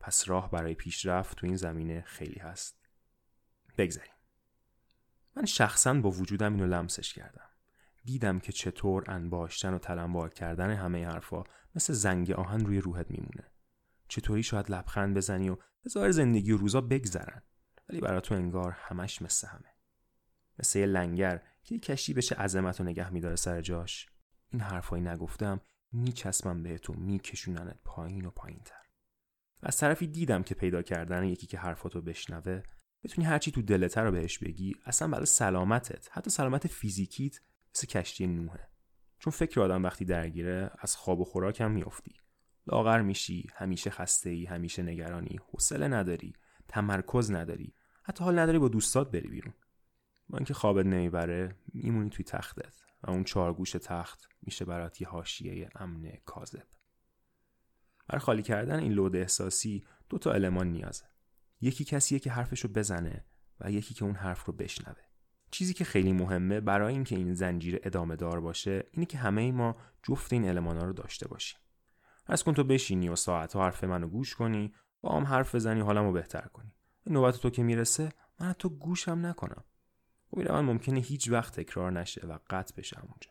پس 0.00 0.28
راه 0.28 0.50
برای 0.50 0.74
پیشرفت 0.74 1.36
تو 1.36 1.46
این 1.46 1.56
زمینه 1.56 2.02
خیلی 2.06 2.40
هست. 2.40 2.86
بگذاریم. 3.78 4.12
من 5.36 5.44
شخصا 5.44 5.94
با 5.94 6.10
وجودم 6.10 6.52
اینو 6.52 6.66
لمسش 6.66 7.14
کردم. 7.14 7.48
دیدم 8.04 8.38
که 8.38 8.52
چطور 8.52 9.10
انباشتن 9.10 9.74
و 9.74 9.78
تلمبار 9.78 10.30
کردن 10.30 10.70
همه 10.70 11.06
حرفا 11.06 11.44
مثل 11.74 11.92
زنگ 11.92 12.30
آهن 12.30 12.66
روی 12.66 12.80
روحت 12.80 13.10
میمونه. 13.10 13.52
چطوری 14.08 14.42
شاید 14.42 14.70
لبخند 14.70 15.16
بزنی 15.16 15.48
و 15.48 15.56
بذار 15.84 16.10
زندگی 16.10 16.52
و 16.52 16.56
روزا 16.56 16.80
بگذرن. 16.80 17.42
ولی 17.88 18.00
برای 18.00 18.20
تو 18.20 18.34
انگار 18.34 18.72
همش 18.72 19.22
مثل 19.22 19.48
همه. 19.48 19.74
مثل 20.58 20.78
یه 20.78 20.86
لنگر 20.86 21.42
که 21.62 21.74
یه 21.74 21.80
کشتی 21.80 22.14
بشه 22.14 22.34
عظمت 22.34 22.80
و 22.80 22.84
نگه 22.84 23.10
میداره 23.10 23.36
سر 23.36 23.60
جاش. 23.60 24.15
این 24.56 24.64
حرفایی 24.64 25.02
نگفتم 25.02 25.60
میچسبم 25.92 26.62
بهتون 26.62 26.96
میکشوننت 26.96 27.78
پایین 27.84 28.24
و 28.24 28.30
پایین 28.30 28.60
تر 28.64 28.82
از 29.62 29.76
طرفی 29.76 30.06
دیدم 30.06 30.42
که 30.42 30.54
پیدا 30.54 30.82
کردن 30.82 31.24
یکی 31.24 31.46
که 31.46 31.58
حرفاتو 31.58 32.00
بشنوه 32.00 32.62
بتونی 33.04 33.26
هرچی 33.26 33.50
تو 33.50 33.62
دلته 33.62 34.00
رو 34.00 34.12
بهش 34.12 34.38
بگی 34.38 34.74
اصلا 34.84 35.08
برای 35.08 35.26
سلامتت 35.26 36.08
حتی 36.12 36.30
سلامت 36.30 36.66
فیزیکیت 36.66 37.40
مثل 37.74 37.86
کشتی 37.86 38.26
نوحه. 38.26 38.68
چون 39.18 39.30
فکر 39.30 39.60
آدم 39.60 39.84
وقتی 39.84 40.04
درگیره 40.04 40.70
از 40.78 40.96
خواب 40.96 41.20
و 41.20 41.24
خوراک 41.24 41.62
میافتی. 41.62 42.14
لاغر 42.66 43.02
میشی 43.02 43.50
همیشه 43.54 43.90
خسته 43.90 44.30
ای 44.30 44.44
همیشه 44.44 44.82
نگرانی 44.82 45.38
حوصله 45.52 45.88
نداری 45.88 46.32
تمرکز 46.68 47.30
نداری 47.30 47.74
حتی 48.02 48.24
حال 48.24 48.38
نداری 48.38 48.58
با 48.58 48.68
دوستات 48.68 49.10
بری 49.10 49.28
بیرون. 49.28 49.54
با 50.28 50.38
اینکه 50.38 50.54
خوابت 50.54 50.86
نمی‌بره 50.86 51.56
میمونی 51.74 52.10
توی 52.10 52.24
تختت. 52.24 52.85
اون 53.10 53.24
چهارگوش 53.24 53.70
تخت 53.70 54.28
میشه 54.42 54.64
برات 54.64 55.00
یه 55.00 55.08
حاشیه 55.08 55.68
امن 55.74 56.12
کاذب. 56.24 56.66
برای 58.08 58.20
خالی 58.20 58.42
کردن 58.42 58.78
این 58.78 58.92
لود 58.92 59.16
احساسی 59.16 59.84
دو 60.08 60.18
تا 60.18 60.32
المان 60.32 60.66
نیازه. 60.66 61.04
یکی 61.60 61.84
کسیه 61.84 62.18
که 62.18 62.30
حرفشو 62.30 62.68
بزنه 62.68 63.24
و 63.60 63.70
یکی 63.70 63.94
که 63.94 64.04
اون 64.04 64.14
حرف 64.14 64.44
رو 64.44 64.52
بشنوه. 64.52 65.02
چیزی 65.50 65.74
که 65.74 65.84
خیلی 65.84 66.12
مهمه 66.12 66.60
برای 66.60 66.94
اینکه 66.94 67.16
این 67.16 67.34
زنجیره 67.34 67.80
ادامه 67.82 68.16
دار 68.16 68.40
باشه 68.40 68.88
اینه 68.90 69.06
که 69.06 69.18
همه 69.18 69.42
ای 69.42 69.52
ما 69.52 69.76
جفت 70.02 70.32
این 70.32 70.48
المانا 70.48 70.84
رو 70.84 70.92
داشته 70.92 71.28
باشیم. 71.28 71.58
از 72.26 72.44
کن 72.44 72.54
تو 72.54 72.64
بشینی 72.64 73.08
و 73.08 73.16
ساعت 73.16 73.56
حرف 73.56 73.84
منو 73.84 74.08
گوش 74.08 74.34
کنی 74.34 74.74
با 75.00 75.16
هم 75.16 75.24
حرف 75.24 75.54
بزنی 75.54 75.80
حالمو 75.80 76.12
بهتر 76.12 76.48
کنی. 76.52 76.72
نوبت 77.06 77.36
تو 77.36 77.50
که 77.50 77.62
می‌رسه 77.62 78.08
من 78.40 78.52
تو 78.52 78.68
گوشم 78.68 79.26
نکنم. 79.26 79.64
و 80.32 80.40
خب 80.42 80.52
این 80.52 80.60
ممکنه 80.60 81.00
هیچ 81.00 81.30
وقت 81.30 81.60
تکرار 81.60 81.92
نشه 81.92 82.26
و 82.26 82.38
قطع 82.50 82.74
بشه 82.76 83.00
اونجا 83.00 83.30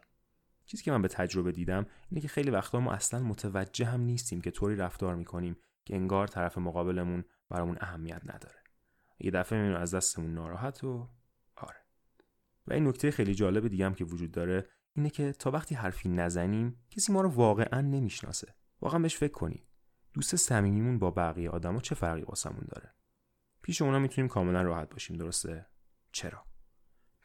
چیزی 0.66 0.84
که 0.84 0.92
من 0.92 1.02
به 1.02 1.08
تجربه 1.08 1.52
دیدم 1.52 1.86
اینه 2.10 2.22
که 2.22 2.28
خیلی 2.28 2.50
وقتا 2.50 2.80
ما 2.80 2.92
اصلا 2.92 3.20
متوجه 3.20 3.86
هم 3.86 4.02
نیستیم 4.02 4.42
که 4.42 4.52
طوری 4.52 4.76
رفتار 4.76 5.16
می‌کنیم 5.16 5.58
که 5.86 5.96
انگار 5.96 6.28
طرف 6.28 6.58
مقابلمون 6.58 7.24
برامون 7.50 7.78
اهمیت 7.82 8.22
نداره. 8.26 8.64
یه 9.20 9.32
دفعه 9.32 9.60
می‌بینیم 9.60 9.82
از 9.82 9.96
دستمون 9.96 10.34
ناراحت 10.34 10.84
و 10.84 11.10
آره. 11.56 11.86
و 12.68 12.74
این 12.74 12.88
نکته 12.88 13.12
خیلی 13.12 13.36
جالب 13.36 13.68
دیگه 13.68 13.86
هم 13.86 13.94
که 13.94 14.06
وجود 14.06 14.32
داره 14.32 14.70
اینه 14.94 15.10
که 15.10 15.32
تا 15.32 15.52
وقتی 15.52 15.76
حرفی 15.76 16.10
نزنیم 16.10 16.86
کسی 16.90 17.14
ما 17.14 17.22
رو 17.22 17.30
واقعا 17.30 17.82
نمی‌شناسه. 17.82 18.56
واقعا 18.82 19.00
بهش 19.00 19.18
فکر 19.18 19.32
کنیم 19.32 19.68
دوست 20.14 20.36
صمیمیمون 20.36 21.00
با 21.00 21.12
بقیه 21.12 21.50
آدما 21.50 21.80
چه 21.80 21.96
فرقی 21.96 22.22
واسمون 22.22 22.66
داره؟ 22.70 22.96
پیش 23.62 23.82
اونا 23.82 24.00
می‌تونیم 24.00 24.28
کاملا 24.28 24.62
راحت 24.62 24.90
باشیم 24.90 25.18
درسته؟ 25.18 25.66
چرا؟ 26.12 26.55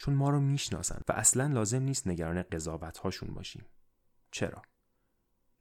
چون 0.01 0.15
ما 0.15 0.31
رو 0.31 0.41
می‌شناسن 0.41 1.01
و 1.09 1.13
اصلا 1.13 1.47
لازم 1.47 1.83
نیست 1.83 2.09
نگران 2.09 2.43
قضاوت 2.43 2.99
هاشون 2.99 3.35
باشیم. 3.35 3.65
چرا؟ 4.31 4.63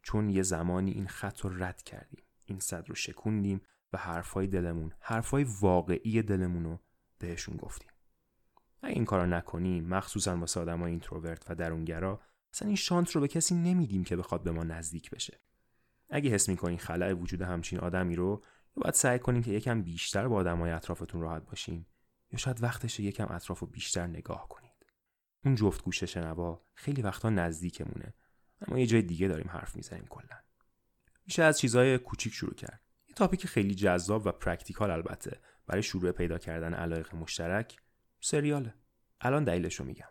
چون 0.03 0.29
یه 0.29 0.43
زمانی 0.43 0.91
این 0.91 1.07
خط 1.07 1.39
رو 1.39 1.63
رد 1.63 1.81
کردیم 1.81 2.23
این 2.45 2.59
صد 2.59 2.89
رو 2.89 2.95
شکوندیم 2.95 3.61
و 3.93 3.97
حرفای 3.97 4.47
دلمون 4.47 4.93
حرفای 4.99 5.43
واقعی 5.43 6.21
دلمون 6.21 6.63
رو 6.63 6.79
بهشون 7.17 7.57
گفتیم. 7.57 7.89
اگه 8.81 8.95
این 8.95 9.05
کارو 9.05 9.25
نکنیم 9.25 9.87
مخصوصا 9.87 10.37
واسه 10.37 10.59
آدمای 10.59 10.91
اینتروورت 10.91 11.51
و 11.51 11.55
درونگرا 11.55 12.21
اصلا 12.53 12.67
این 12.67 12.77
شانس 12.77 13.15
رو 13.15 13.21
به 13.21 13.27
کسی 13.27 13.55
نمیدیم 13.55 14.03
که 14.03 14.15
بخواد 14.15 14.43
به 14.43 14.51
ما 14.51 14.63
نزدیک 14.63 15.09
بشه. 15.09 15.39
اگه 16.09 16.29
حس 16.29 16.49
می‌کنین 16.49 16.77
خلأ 16.77 17.13
وجود 17.13 17.41
همچین 17.41 17.79
آدمی 17.79 18.15
رو 18.15 18.43
باید 18.75 18.93
سعی 18.93 19.19
کنیم 19.19 19.43
که 19.43 19.51
یکم 19.51 19.81
بیشتر 19.81 20.27
با 20.27 20.35
آدمای 20.35 20.71
اطرافتون 20.71 21.21
راحت 21.21 21.45
باشین. 21.45 21.85
یا 22.31 22.37
شاید 22.37 22.63
وقتشه 22.63 23.03
یکم 23.03 23.27
اطراف 23.29 23.59
رو 23.59 23.67
بیشتر 23.67 24.07
نگاه 24.07 24.47
کنید. 24.47 24.85
اون 25.45 25.55
جفت 25.55 25.83
گوش 25.83 26.05
شنوا 26.05 26.65
خیلی 26.73 27.01
وقتا 27.01 27.29
نزدیکمونه 27.29 28.13
اما 28.61 28.79
یه 28.79 28.85
جای 28.85 29.01
دیگه 29.01 29.27
داریم 29.27 29.49
حرف 29.49 29.75
می‌زنیم 29.75 30.05
کلا. 30.09 30.37
میشه 31.25 31.43
از 31.43 31.59
چیزهای 31.59 31.97
کوچیک 31.97 32.33
شروع 32.33 32.53
کرد. 32.53 32.81
یه 33.07 33.15
topic 33.15 33.47
خیلی 33.47 33.75
جذاب 33.75 34.25
و 34.25 34.31
practical 34.31 34.91
البته. 34.91 35.39
برای 35.67 35.83
شروع 35.83 36.11
پیدا 36.11 36.37
کردن 36.37 36.73
علایق 36.73 37.15
مشترک 37.15 37.77
سریاله 38.21 38.73
الان 39.21 39.43
دلیلش 39.43 39.81
میگم. 39.81 40.09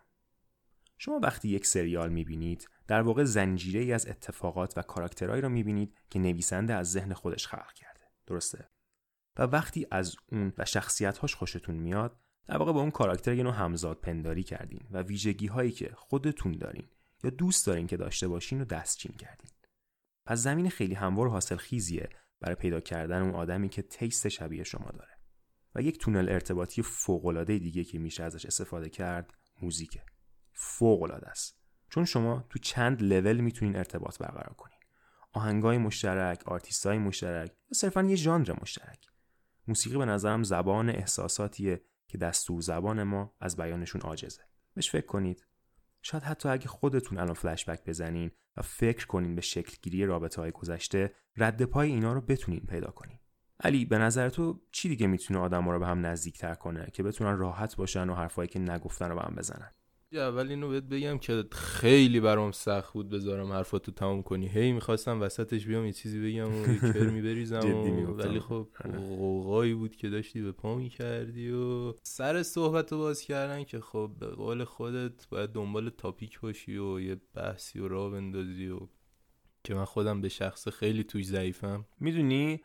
شما 0.97 1.19
وقتی 1.23 1.49
یک 1.49 1.65
سریال 1.65 2.09
می‌بینید 2.09 2.69
در 2.87 3.01
واقع 3.01 3.23
زنجیره 3.23 3.79
ای 3.79 3.93
از 3.93 4.07
اتفاقات 4.07 4.77
و 4.77 4.81
کاراکترهایی 4.81 5.41
رو 5.41 5.49
می‌بینید 5.49 5.95
که 6.09 6.19
نویسنده 6.19 6.73
از 6.73 6.91
ذهن 6.91 7.13
خودش 7.13 7.47
خلق 7.47 7.73
کرده. 7.73 8.03
درسته؟ 8.27 8.69
و 9.37 9.43
وقتی 9.43 9.87
از 9.91 10.15
اون 10.31 10.53
و 10.57 10.65
شخصیتهاش 10.65 11.35
خوشتون 11.35 11.75
میاد 11.75 12.19
در 12.47 12.57
واقع 12.57 12.71
با 12.71 12.81
اون 12.81 12.91
کاراکتر 12.91 13.33
یه 13.33 13.43
نوع 13.43 13.53
همزاد 13.53 13.99
پنداری 13.99 14.43
کردین 14.43 14.87
و 14.91 15.01
ویژگی 15.01 15.47
هایی 15.47 15.71
که 15.71 15.91
خودتون 15.95 16.51
دارین 16.51 16.87
یا 17.23 17.29
دوست 17.29 17.67
دارین 17.67 17.87
که 17.87 17.97
داشته 17.97 18.27
باشین 18.27 18.59
رو 18.59 18.65
دستچین 18.65 19.13
کردین. 19.13 19.51
پس 20.25 20.37
زمین 20.37 20.69
خیلی 20.69 20.93
هموار 20.93 21.27
و 21.27 21.31
حاصل 21.31 21.55
خیزیه 21.55 22.09
برای 22.39 22.55
پیدا 22.55 22.79
کردن 22.79 23.21
اون 23.21 23.35
آدمی 23.35 23.69
که 23.69 23.81
تیست 23.81 24.27
شبیه 24.27 24.63
شما 24.63 24.91
داره. 24.91 25.11
و 25.75 25.81
یک 25.81 25.99
تونل 25.99 26.29
ارتباطی 26.29 26.81
فوق‌العاده 26.81 27.57
دیگه 27.57 27.83
که 27.83 27.99
میشه 27.99 28.23
ازش 28.23 28.45
استفاده 28.45 28.89
کرد 28.89 29.33
موزیکه. 29.61 30.03
فوق‌العاده 30.53 31.29
است. 31.29 31.59
چون 31.89 32.05
شما 32.05 32.45
تو 32.49 32.59
چند 32.59 33.01
لول 33.01 33.37
می‌تونین 33.37 33.75
ارتباط 33.75 34.17
برقرار 34.17 34.53
کنین. 34.53 34.79
آهنگای 35.33 35.77
مشترک 35.77 36.47
آرتیستای 36.47 36.97
مشترک 36.97 37.49
یا 37.49 37.73
صرفا 37.73 38.03
یه 38.03 38.15
ژانر 38.15 38.55
مشترک. 38.61 39.08
موسیقی 39.69 39.97
به 39.97 40.05
نظرم 40.05 40.43
زبان 40.43 40.89
احساساتیه 40.89 41.81
که 42.07 42.17
دستور 42.17 42.61
زبان 42.61 43.03
ما 43.03 43.35
از 43.39 43.57
بیانشون 43.57 44.01
عاجزه. 44.01 44.41
بهش 44.73 44.91
فکر 44.91 45.05
کنید. 45.05 45.45
شاید 46.01 46.23
حتی 46.23 46.49
اگه 46.49 46.67
خودتون 46.67 47.17
الان 47.17 47.33
فلشبک 47.33 47.83
بزنین 47.85 48.31
و 48.57 48.61
فکر 48.61 49.07
کنین 49.07 49.35
به 49.35 49.41
شکلگیری 49.41 50.05
رابطه 50.05 50.41
های 50.41 50.51
گذشته 50.51 51.13
رد 51.37 51.63
پای 51.63 51.91
اینا 51.91 52.13
رو 52.13 52.21
بتونین 52.21 52.59
پیدا 52.59 52.91
کنین. 52.91 53.19
علی 53.59 53.85
به 53.85 53.97
نظر 53.97 54.29
تو 54.29 54.61
چی 54.71 54.89
دیگه 54.89 55.07
می‌تونه 55.07 55.39
آدم 55.39 55.69
رو 55.69 55.79
به 55.79 55.87
هم 55.87 56.05
نزدیکتر 56.05 56.55
کنه 56.55 56.87
که 56.93 57.03
بتونن 57.03 57.37
راحت 57.37 57.75
باشن 57.75 58.09
و 58.09 58.13
حرفایی 58.13 58.49
که 58.49 58.59
نگفتن 58.59 59.09
رو 59.09 59.15
به 59.15 59.21
هم 59.21 59.35
بزنن؟ 59.35 59.71
اول 60.17 60.49
اینو 60.49 60.69
بهت 60.69 60.83
بگم 60.83 61.17
که 61.17 61.43
خیلی 61.51 62.19
برام 62.19 62.51
سخت 62.51 62.93
بود 62.93 63.09
بذارم 63.09 63.51
حرفاتو 63.51 63.91
تموم 63.91 64.23
کنی. 64.23 64.47
هی 64.47 64.71
می‌خواستم 64.71 65.21
وسطش 65.21 65.65
بیام 65.65 65.85
یه 65.85 65.93
چیزی 65.93 66.19
بگم 66.19 66.53
و 66.53 66.67
یه 66.67 66.79
کرمی 66.93 67.21
بریزم 67.21 67.59
و 67.59 68.13
ولی 68.13 68.39
خب 68.39 68.67
آره. 68.85 68.99
قوقایی 68.99 69.73
بود 69.73 69.95
که 69.95 70.09
داشتی 70.09 70.41
به 70.41 70.51
پا 70.51 70.75
می‌کردی 70.75 71.51
و 71.51 71.93
سر 72.03 72.43
صحبت 72.43 72.91
رو 72.91 72.97
باز 72.97 73.21
کردن 73.21 73.63
که 73.63 73.79
خب 73.79 74.11
به 74.19 74.27
قول 74.27 74.63
خودت 74.63 75.29
باید 75.29 75.49
دنبال 75.49 75.89
تاپیک 75.89 76.39
باشی 76.39 76.77
و 76.77 76.99
یه 76.99 77.17
بحثی 77.33 77.79
و 77.79 77.87
راه 77.87 78.11
بندازی 78.11 78.67
و 78.67 78.79
که 79.63 79.73
من 79.73 79.85
خودم 79.85 80.21
به 80.21 80.29
شخص 80.29 80.67
خیلی 80.67 81.03
توش 81.03 81.25
ضعیفم. 81.25 81.85
می‌دونی 81.99 82.61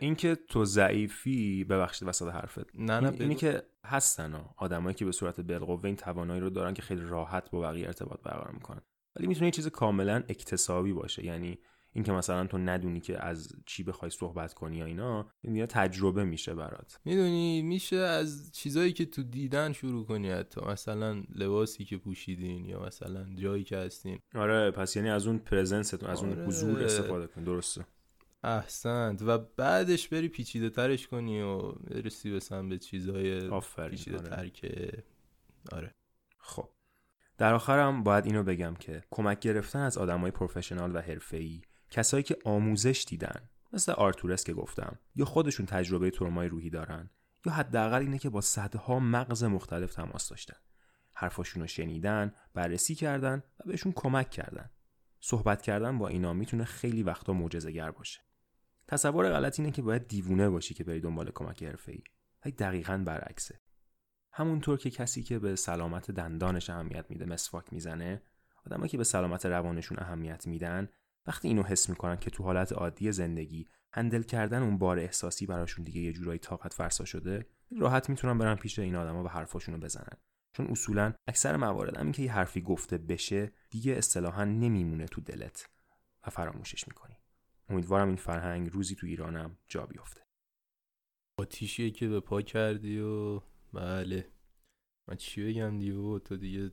اینکه 0.00 0.38
تو 0.48 0.64
ضعیفی 0.64 1.64
ببخشید 1.64 2.08
وسط 2.08 2.28
حرفت. 2.28 2.66
نه 2.74 3.00
نه 3.00 3.16
اینی 3.20 3.34
که 3.34 3.62
هستن 3.86 4.44
آدمایی 4.56 4.94
که 4.94 5.04
به 5.04 5.12
صورت 5.12 5.40
بالقوه 5.40 5.84
این 5.84 5.96
توانایی 5.96 6.40
رو 6.40 6.50
دارن 6.50 6.74
که 6.74 6.82
خیلی 6.82 7.00
راحت 7.00 7.50
با 7.50 7.60
بقیه 7.60 7.86
ارتباط 7.86 8.22
برقرار 8.22 8.52
می‌کنن. 8.52 8.80
ولی 9.16 9.26
می‌تونه 9.26 9.46
یه 9.46 9.50
چیز 9.50 9.68
کاملا 9.68 10.22
اکتسابی 10.28 10.92
باشه. 10.92 11.24
یعنی 11.24 11.58
اینکه 11.92 12.12
مثلا 12.12 12.46
تو 12.46 12.58
ندونی 12.58 13.00
که 13.00 13.24
از 13.24 13.52
چی 13.66 13.82
بخوای 13.82 14.10
صحبت 14.10 14.54
کنی 14.54 14.76
یا 14.76 14.84
اینا 14.84 15.26
این 15.42 15.66
تجربه 15.66 16.24
میشه 16.24 16.54
برات. 16.54 17.00
می‌دونی 17.04 17.62
میشه 17.62 17.96
از 17.96 18.52
چیزایی 18.52 18.92
که 18.92 19.04
تو 19.04 19.22
دیدن 19.22 19.72
شروع 19.72 20.06
کنی 20.06 20.30
حتی. 20.30 20.60
مثلا 20.60 21.22
لباسی 21.34 21.84
که 21.84 21.96
پوشیدین 21.96 22.64
یا 22.64 22.82
مثلا 22.82 23.34
جایی 23.34 23.64
که 23.64 23.76
هستین. 23.76 24.18
آره 24.34 24.70
پس 24.70 24.96
یعنی 24.96 25.10
از 25.10 25.26
اون 25.26 25.38
پرزنستون 25.38 26.10
از 26.10 26.22
اون 26.22 26.32
آره. 26.32 26.46
حضور 26.46 26.84
استفاده 26.84 27.26
کن. 27.26 27.44
درسته. 27.44 27.84
احسنت. 28.42 29.22
و 29.22 29.38
بعدش 29.38 30.08
بری 30.08 30.28
پیچیده 30.28 30.70
ترش 30.70 31.08
کنی 31.08 31.42
و 31.42 31.72
برسی 31.72 32.30
بسن 32.30 32.68
به 32.68 32.78
چیزهای 32.78 33.50
پیچیده 33.90 34.18
آره. 34.18 34.28
تر 34.28 34.48
که 34.48 35.04
آره. 35.72 35.94
خب. 36.38 36.68
در 37.38 37.54
آخرم 37.54 38.02
باید 38.02 38.26
اینو 38.26 38.42
بگم 38.42 38.74
که 38.74 39.04
کمک 39.10 39.40
گرفتن 39.40 39.78
از 39.78 39.98
آدمای 39.98 40.30
پروفشنال 40.30 40.96
و 40.96 41.00
حرفه‌ای 41.00 41.62
کسایی 41.90 42.22
که 42.22 42.36
آموزش 42.44 43.04
دیدن 43.08 43.48
مثل 43.72 43.92
آرتورس 43.92 44.44
که 44.44 44.54
گفتم 44.54 44.98
یا 45.16 45.24
خودشون 45.24 45.66
تجربه 45.66 46.10
ترومای 46.10 46.48
روحی 46.48 46.70
دارن 46.70 47.10
یا 47.46 47.52
حداقل 47.52 48.00
اینه 48.00 48.18
که 48.18 48.30
با 48.30 48.40
صدها 48.40 48.98
مغز 48.98 49.44
مختلف 49.44 49.94
تماس 49.94 50.28
داشتن. 50.28 50.56
حرفاشون 51.14 51.62
رو 51.62 51.68
شنیدن 51.68 52.34
بررسی 52.54 52.94
کردن 52.94 53.42
و 53.60 53.68
بهشون 53.68 53.92
کمک 53.92 54.30
کردن. 54.30 54.70
صحبت 55.20 55.62
کردن 55.62 55.98
با 55.98 56.08
اینا 56.08 56.32
می‌تونه 56.32 56.64
خیلی 56.64 57.02
وقتا 57.02 57.32
معجزه‌گر 57.32 57.90
باشه. 57.90 58.20
تصور 58.90 59.30
غلط 59.30 59.60
اینه 59.60 59.72
که 59.72 59.82
باید 59.82 60.08
دیوونه 60.08 60.48
باشی 60.48 60.74
که 60.74 60.84
بری 60.84 61.00
دنبال 61.00 61.30
کمک 61.34 61.62
حرفه‌ای. 61.62 62.02
ولی 62.44 62.54
دقیقا 62.54 63.02
برعکسه. 63.06 63.60
همونطور 64.32 64.78
که 64.78 64.90
کسی 64.90 65.22
که 65.22 65.38
به 65.38 65.56
سلامت 65.56 66.10
دندانش 66.10 66.70
اهمیت 66.70 67.10
میده 67.10 67.24
مسواک 67.24 67.72
می‌زنه 67.72 68.22
آدمایی 68.66 68.88
که 68.88 68.98
به 68.98 69.04
سلامت 69.04 69.46
روانشون 69.46 69.98
اهمیت 70.00 70.46
میدن 70.46 70.88
وقتی 71.26 71.48
اینو 71.48 71.62
حس 71.62 71.88
می‌کنن 71.88 72.16
که 72.16 72.30
تو 72.30 72.44
حالت 72.44 72.72
عادی 72.72 73.12
زندگی 73.12 73.68
هندل 73.92 74.22
کردن 74.22 74.62
اون 74.62 74.78
بار 74.78 74.98
احساسی 74.98 75.46
براشون 75.46 75.84
دیگه 75.84 76.00
یه 76.00 76.12
جورایی 76.12 76.38
طاقت 76.38 76.74
فرسا 76.74 77.04
شده 77.04 77.46
راحت 77.78 78.10
می‌تونن 78.10 78.38
برن 78.38 78.54
پیش 78.54 78.78
این 78.78 78.96
آدما 78.96 79.24
و 79.24 79.28
حرفاشون 79.28 79.74
رو 79.74 79.80
بزنن. 79.80 80.16
چون 80.52 80.66
اصولا 80.66 81.14
اکثر 81.26 81.56
موارد 81.56 81.96
همین 81.96 82.12
که 82.12 82.22
یه 82.22 82.32
حرفی 82.32 82.60
گفته 82.60 82.98
بشه 82.98 83.52
دیگه 83.70 83.92
اصطلاحا 83.92 84.44
نمیمونه 84.44 85.06
تو 85.06 85.20
دلت 85.20 85.68
و 86.26 86.30
فراموشش 86.30 86.88
می‌کنی. 86.88 87.19
امیدوارم 87.70 88.08
این 88.08 88.16
فرهنگ 88.16 88.70
روزی 88.72 88.94
تو 88.94 89.06
ایرانم 89.06 89.56
جا 89.68 89.86
بیفته. 89.86 90.20
آتیشیه 91.40 91.90
که 91.90 92.08
به 92.08 92.20
پا 92.20 92.42
کردی 92.42 92.98
و 93.00 93.40
بله. 93.72 94.28
من 95.08 95.16
چی 95.16 95.46
بگم 95.46 95.78
دیو؟ 95.78 96.18
تو 96.18 96.36
دیگه 96.36 96.72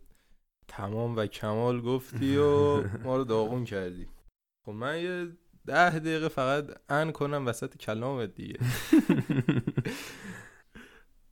تمام 0.68 1.16
و 1.16 1.26
کمال 1.26 1.82
گفتی 1.82 2.38
و 2.38 2.82
ما 3.06 3.18
رو 3.18 3.24
داغون 3.24 3.66
کردی. 3.66 4.08
خب 4.66 4.72
من 4.72 5.02
یه 5.02 5.38
ده 5.66 6.00
دقیقه 6.00 6.28
فقط 6.28 6.82
ان 6.90 7.12
کنم 7.12 7.48
وسط 7.48 7.78
کلامت 7.78 8.36
دیگه. 8.36 8.60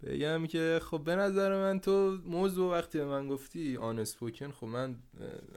بگم 0.06 0.46
که 0.46 0.80
خب 0.84 1.04
به 1.04 1.16
نظر 1.16 1.56
من 1.56 1.80
تو 1.80 2.18
موضوع 2.26 2.78
وقتی 2.78 2.98
به 2.98 3.06
من 3.06 3.28
گفتی 3.28 3.78
آن 3.78 4.00
اسپوکن 4.00 4.52
خب 4.52 4.68
من 4.68 4.96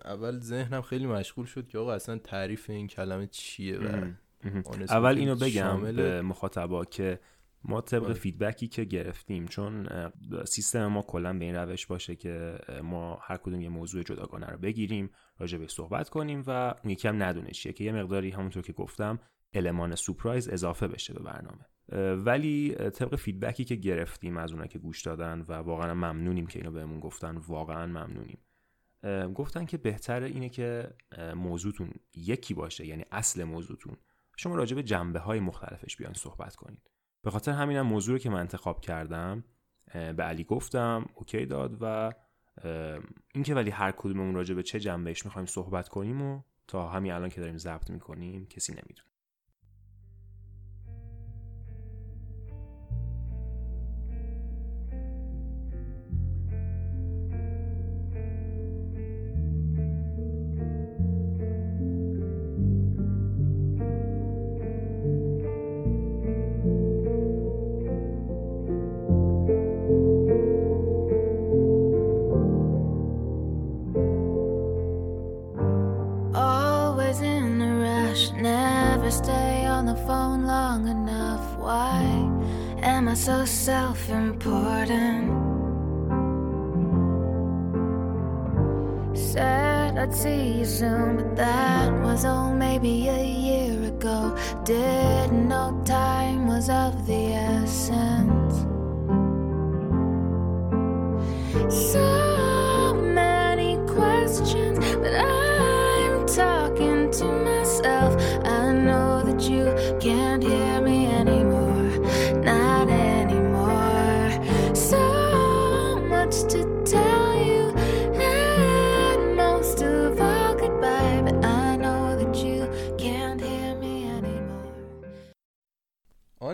اول 0.05 0.41
ذهنم 0.41 0.83
خیلی 0.83 1.07
مشغول 1.07 1.47
شد 1.47 1.69
که 1.69 1.79
آقا 1.79 1.93
اصلا 1.93 2.19
تعریف 2.19 2.71
این 2.71 2.87
کلمه 2.87 3.27
چیه 3.27 3.79
و 3.79 4.13
اول 4.89 5.19
اینو 5.19 5.37
بگم 5.37 5.81
به 5.83 6.23
مخاطبا 6.23 6.85
که 6.85 7.21
ما 7.65 7.81
طبق 7.81 8.05
آره. 8.05 8.15
فیدبکی 8.15 8.69
که 8.69 8.85
گرفتیم 8.85 9.47
چون 9.47 9.89
سیستم 10.45 10.87
ما 10.87 11.03
کلا 11.03 11.39
به 11.39 11.45
این 11.45 11.55
روش 11.55 11.87
باشه 11.87 12.17
که 12.17 12.59
ما 12.83 13.19
هر 13.23 13.37
کدوم 13.37 13.61
یه 13.61 13.69
موضوع 13.69 14.03
جداگانه 14.03 14.47
رو 14.47 14.59
بگیریم 14.59 15.11
راجع 15.39 15.59
به 15.59 15.67
صحبت 15.67 16.09
کنیم 16.09 16.43
و 16.47 16.51
اون 16.51 16.93
یکی 16.93 17.09
هم 17.09 17.23
ندونه 17.23 17.51
چیه 17.51 17.73
که 17.73 17.85
یه 17.85 17.93
مقداری 17.93 18.31
همونطور 18.31 18.63
که 18.63 18.73
گفتم 18.73 19.19
المان 19.53 19.95
سورپرایز 19.95 20.49
اضافه 20.49 20.89
بشه 20.89 21.15
به 21.15 21.23
برنامه. 21.23 21.67
ولی 22.24 22.74
طبق 22.74 23.16
feedback 23.16 23.59
ی 23.59 23.64
که 23.64 23.74
گرفتیم 23.74 24.37
از 24.37 24.53
اونایی 24.53 24.68
که 24.68 24.79
گوش 24.79 25.03
دادن 25.03 25.44
و 25.48 25.53
واقعا 25.53 25.94
ممنونیم 25.94 26.46
که 26.46 26.59
اینو 26.59 26.72
بهمون 26.72 27.01
گفتن 27.01 27.37
واقعا 27.37 27.87
ممنونیم. 27.87 28.38
گفتن 29.35 29.64
که 29.64 29.77
بهتر 29.77 30.22
اینه 30.22 30.48
که 30.48 30.94
موضوعتون 31.35 31.90
یکی 32.14 32.55
باشه 32.55 32.87
یعنی 32.87 33.05
اصل 33.12 33.44
موضوعتون. 33.44 33.96
شما 34.37 34.55
راجع 34.55 34.77
به 34.77 34.83
جنبه 34.83 35.18
های 35.18 35.40
مختلفش 35.40 35.96
بیان 35.96 36.12
صحبت 36.12 36.57
کنید 36.57 36.90
به 37.22 37.31
خاطر 37.31 37.53
همینم 37.53 37.87
موضوع 37.87 38.18
که 38.18 38.31
من 38.31 38.40
انتخاب 38.40 38.81
کردم 38.81 39.44
به 39.92 40.22
علی 40.22 40.44
گفتم 40.44 41.07
okay 41.14 41.47
داد 41.46 41.79
و 41.81 42.12
اینکه 43.35 43.55
ولی 43.55 43.70
هر 43.70 43.92
کدوممون 43.92 44.35
راجع 44.35 44.55
به 44.55 44.62
چه 44.62 44.81
جنبهش 44.81 45.24
می‌خوایم 45.24 45.46
صحبت 45.46 45.88
کنیم 45.88 46.22
و 46.22 46.42
تا 46.66 46.88
همین 46.88 47.12
الان 47.12 47.29
که 47.29 47.40
داریم 47.40 47.59
ضبط 47.59 47.90
می‌کنیم 47.90 48.46
کسی 48.46 48.72
نمی‌دونه. 48.72 49.08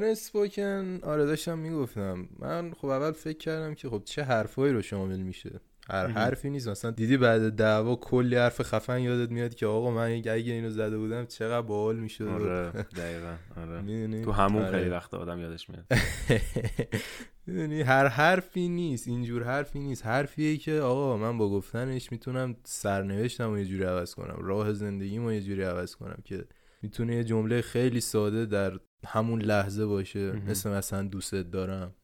اسپوکن؟ 0.03 0.99
آره 1.03 1.27
داشتم 1.27 1.59
می‌گفتم. 1.59 2.29
من 2.39 2.73
خب 2.73 2.89
اول 2.89 3.13
فکر 3.13 3.39
کردم 3.39 3.75
که 3.75 3.89
خب 3.89 4.03
چه 4.05 4.23
حرفایی 4.23 4.73
رو 4.73 4.83
شامل 4.83 5.21
میشه. 5.21 5.61
هر 5.91 6.07
حرفی 6.07 6.51
نیست. 6.51 6.69
مثلا 6.69 6.91
دیدی 6.91 7.17
بعد 7.17 7.57
دعوا 7.57 7.97
کلی 7.97 8.37
حرف 8.37 8.63
خفن 8.63 9.01
یادت 9.01 9.31
میاد 9.31 9.55
که 9.55 9.67
آقا 9.67 9.91
من 9.91 10.11
اگه 10.11 10.33
اینو 10.53 10.71
زده 10.71 10.99
بودم 10.99 11.27
چقدر 11.27 11.63
باحال 11.63 11.97
می‌شد. 11.97 12.25
آره 12.25 12.71
دقیقاً. 12.71 13.37
آره. 13.57 14.23
تو 14.23 14.33
همون 14.33 14.63
آره. 14.63 14.79
خیلی 14.79 14.91
وقت 14.91 15.15
آدم 15.15 15.41
یادش 15.41 15.71
میاد. 15.71 15.85
می‌دونی؟ 17.47 17.83
هر 17.83 18.07
حرفی 18.07 18.69
نیست. 18.69 19.09
اینجور 19.09 19.43
حرفی 19.43 19.79
نیست. 19.79 20.07
حرفیه 20.07 20.57
که 20.57 20.73
آقا 20.73 21.17
من 21.17 21.39
با 21.39 21.51
گفتنش 21.51 22.13
می‌تونم 22.13 22.57
سرنوشتم 22.65 23.53
و 23.53 23.59
یه 23.59 23.65
جوری 23.65 23.85
عوض 23.85 24.15
کنم. 24.15 24.37
راه 24.39 24.73
زندگیمو 24.73 25.33
یه 25.33 25.41
جوری 25.41 25.63
عوض 25.63 25.95
کنم 25.95 26.19
که 26.25 26.45
می‌تونه 26.85 27.15
یه 27.15 27.25
جمله 27.25 27.61
خیلی 27.63 28.01
ساده 28.01 28.47
در 28.47 28.81
همون 29.07 29.43
لحظه 29.43 29.87
باشه. 29.87 30.33
مثل 30.33 30.71
مثلا 30.71 31.03
دوستت 31.03 31.51
دارم. 31.51 31.95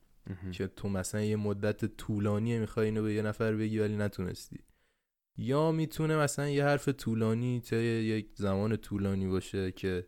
که 0.53 0.67
تو 0.67 0.89
مثلا 0.89 1.21
یه 1.21 1.37
مدت 1.37 1.85
طولانی 1.85 2.59
می‌خوای 2.59 2.87
اینو 2.87 3.03
به 3.03 3.15
یه 3.15 3.23
نفر 3.23 3.53
بگی 3.53 3.79
ولی 3.79 3.97
نتونستی. 3.97 4.59
یا 5.39 5.73
می‌تونه 5.73 6.17
مثلا 6.17 6.49
یه 6.49 6.65
حرف 6.65 6.89
طولانی 6.89 7.61
تا 7.61 7.77
یک 7.77 8.29
زمان 8.35 8.77
طولانی 8.77 9.27
باشه 9.27 9.73
که 9.73 10.07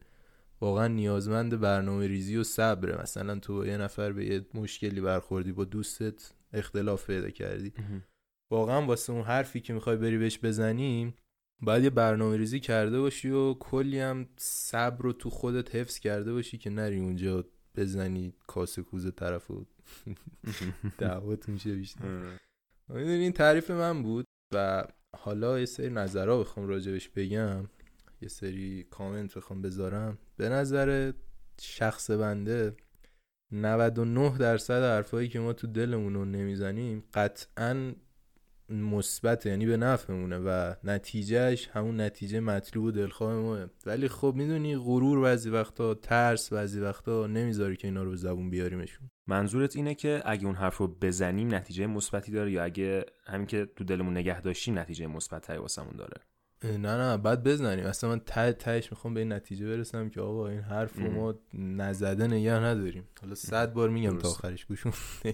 واقعا 0.60 0.86
نیازمند 0.86 1.60
برنامه 1.60 2.06
ریزی 2.06 2.36
و 2.36 2.44
صبره. 2.44 3.02
مثلا 3.02 3.38
تو 3.38 3.66
یه 3.66 3.76
نفر 3.76 4.12
به 4.12 4.26
یه 4.26 4.46
مشکلی 4.54 5.00
برخوردی 5.00 5.52
با 5.52 5.64
دوستت 5.64 6.32
اختلاف 6.52 7.06
پیدا 7.06 7.30
کردی. 7.30 7.72
واقعا 8.50 8.86
واسه 8.86 9.12
اون 9.12 9.22
حرفی 9.22 9.60
که 9.60 9.72
می‌خوای 9.72 9.96
بری 9.96 10.18
بهش 10.18 10.38
بزنی 10.42 11.14
باید 11.62 11.84
یه 11.84 11.90
برنامه 11.90 12.36
ریزی 12.36 12.60
کرده 12.60 13.00
باشی 13.00 13.30
و 13.30 13.54
کلی 13.54 14.00
هم 14.00 14.28
صبر 14.36 15.02
رو 15.02 15.12
تو 15.12 15.30
خودت 15.30 15.74
حفظ 15.74 15.98
کرده 15.98 16.32
باشی 16.32 16.58
که 16.58 16.70
نری 16.70 16.98
اونجا 16.98 17.44
بزنی 17.74 18.34
کاسه 18.46 18.82
کوزه 18.82 19.10
طرف 19.10 19.50
و 19.50 19.66
دعوت 20.98 21.48
میشه 21.48 21.74
بیشتر. 21.74 22.38
این 22.94 23.32
تعریف 23.32 23.70
من 23.70 24.02
بود 24.02 24.24
و 24.54 24.84
حالا 25.16 25.58
یه 25.60 25.66
سری 25.66 25.90
نظرها 25.90 26.40
بخوام 26.40 26.68
راجبش 26.68 27.08
بگم 27.08 27.68
یه 28.22 28.28
سری 28.28 28.86
کامنت 28.90 29.34
بخوام 29.34 29.62
بذارم. 29.62 30.18
به 30.36 30.48
نظر 30.48 31.12
شخص 31.60 32.10
بنده 32.10 32.76
99 33.52 34.38
درصد 34.38 34.82
حرفایی 34.82 35.28
که 35.28 35.40
ما 35.40 35.52
تو 35.52 35.66
دلمون 35.66 36.14
رو 36.14 36.24
نمی‌زنیم 36.24 37.04
قطعا 37.14 37.92
مثبت 38.72 39.46
یعنی 39.46 39.66
به 39.66 39.76
نفعمونه 39.76 40.38
و 40.38 40.74
نتیجهش 40.84 41.68
همون 41.72 42.00
نتیجه 42.00 42.40
مطلوب 42.40 42.84
و 42.84 42.90
دلخواه 42.90 43.34
ماه 43.34 43.66
ولی 43.86 44.08
خب 44.08 44.32
می‌دونی 44.36 44.76
غرور 44.76 45.20
بعضی 45.20 45.50
وقتا 45.50 45.94
ترس 45.94 46.52
بعضی 46.52 46.80
وقتا 46.80 47.26
نمی‌ذاری 47.26 47.76
که 47.76 47.88
اینا 47.88 48.02
رو 48.02 48.10
به 48.10 48.16
زبون 48.16 48.50
بیاریمشون. 48.50 49.10
منظورت 49.26 49.76
اینه 49.76 49.94
که 49.94 50.22
اگه 50.24 50.46
اون 50.46 50.54
حرف 50.54 50.76
رو 50.76 50.88
بزنیم 50.88 51.54
نتیجه 51.54 51.86
مثبتی 51.86 52.32
داره 52.32 52.52
یا 52.52 52.64
اگه 52.64 53.04
همین 53.26 53.46
که 53.46 53.68
تو 53.76 53.84
دلمون 53.84 54.16
نگه 54.16 54.40
داشتیم 54.40 54.78
نتیجه 54.78 55.06
مثبت 55.06 55.50
واسمون 55.50 55.96
داره؟ 55.96 56.20
نه 56.64 56.78
نه 56.78 57.16
بعد 57.16 57.42
بزنیم. 57.44 57.86
اصلا 57.86 58.10
من 58.10 58.20
ته 58.26 58.52
تهش 58.52 58.92
می‌خوام 58.92 59.14
به 59.14 59.20
این 59.20 59.32
نتیجه 59.32 59.66
برسم 59.66 60.08
که 60.08 60.20
آقا 60.20 60.48
این 60.48 60.60
حرف 60.60 60.98
رو 60.98 61.10
ما 61.10 61.34
نزده 61.54 62.26
نگه 62.26 62.52
نداریم. 62.52 63.08
حالا 63.20 63.34
صد 63.34 63.72
بار 63.72 63.88
میگم 63.88 64.18
تا 64.18 64.28
آخرش 64.28 64.64
گوشون 64.64 64.92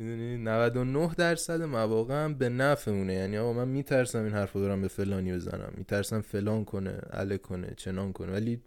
می‌دونی؟ 0.00 0.36
99 0.36 1.14
درصد 1.18 1.62
مواقع 1.62 2.24
هم 2.24 2.34
به 2.34 2.48
نفعمونه. 2.48 3.14
یعنی 3.14 3.38
آقا 3.38 3.52
من 3.52 3.68
میترسم 3.68 4.24
این 4.24 4.32
حرف 4.32 4.52
رو 4.52 4.60
دارم 4.60 4.82
به 4.82 4.88
فلانی 4.88 5.32
بزنم. 5.32 5.72
میترسم 5.76 6.20
فلان 6.20 6.64
کنه 6.64 7.00
اله 7.10 7.38
کنه 7.38 7.74
چنان 7.76 8.12
کنه. 8.12 8.32
ولی 8.32 8.62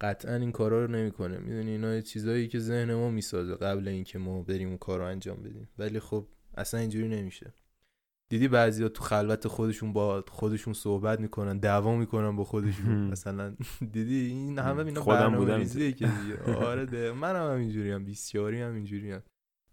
قطعا 0.00 0.36
این 0.36 0.52
کارا 0.52 0.84
رو 0.84 0.90
نمی‌کنه. 0.90 1.38
می‌دونی؟ 1.38 1.70
اینا 1.70 2.00
چیزایی 2.00 2.48
که 2.48 2.58
ذهن 2.58 2.94
ما 2.94 3.10
می‌سازه 3.10 3.54
قبل 3.54 3.88
اینکه 3.88 4.18
ما 4.18 4.42
بریم 4.42 4.68
اون 4.68 4.78
کار 4.78 4.98
رو 4.98 5.04
انجام 5.04 5.42
بدیم. 5.42 5.68
ولی 5.78 6.00
خب 6.00 6.26
اصلا 6.56 6.80
اینجوری 6.80 7.08
نمیشه. 7.08 7.52
دیدی 8.28 8.48
بعضیا 8.48 8.88
تو 8.88 9.02
خلوت 9.02 9.48
خودشون 9.48 9.92
با 9.92 10.24
خودشون 10.28 10.72
صحبت 10.72 11.20
می‌کنن 11.20 11.58
دعوا 11.58 11.96
می‌کنن 11.96 12.36
با 12.36 12.44
خودشون. 12.44 12.94
مثلا 12.94 13.56
دیدی؟ 13.92 14.26
این 14.26 14.58
همه 14.58 14.84
اینا 14.84 15.00
خودم 15.00 15.36
بودم. 15.36 15.64
که 15.64 16.08
آره 16.56 16.86
ده. 16.86 17.12
من 17.12 17.36
هم 17.36 17.58
اینجوری 17.58 17.90
هم 17.90 18.04
بیسیاری 18.04 18.60
هم 18.60 18.74
اینجوری 18.74 19.12
هم 19.12 19.22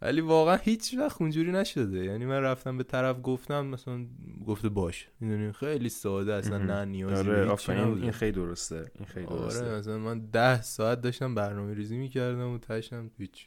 ولی 0.02 0.22
واقعا 0.22 0.56
هیچ 0.56 0.96
وقت 0.98 1.22
اونجوری 1.22 1.52
نشده. 1.52 2.06
یعنی 2.06 2.26
من 2.26 2.42
رفتم 2.42 2.78
به 2.78 2.84
طرف 2.84 3.18
گفتم 3.24 3.66
مثلا 3.66 4.06
گفته 4.48 4.70
باش. 4.70 5.10
می‌دونی؟ 5.20 5.52
خیلی 5.52 5.90
ساده 5.90 6.34
اصلا 6.34 6.58
نه 6.58 6.86
نیازی 6.86 7.30
آره 7.30 7.52
این 7.78 8.12
خیلی 8.12 8.32
درسته. 8.32 8.92
این 8.96 9.06
خیلی 9.06 9.26
آره 9.26 9.40
درسته. 9.40 9.78
مثلا 9.78 9.98
من 9.98 10.20
ده 10.20 10.62
ساعت 10.62 11.02
داشتم 11.02 11.36
برنامه 11.36 11.74
ریزی 11.74 11.98
می‌کردم 11.98 12.54
و 12.54 12.58
تاشم 12.58 13.12
هیچ. 13.18 13.46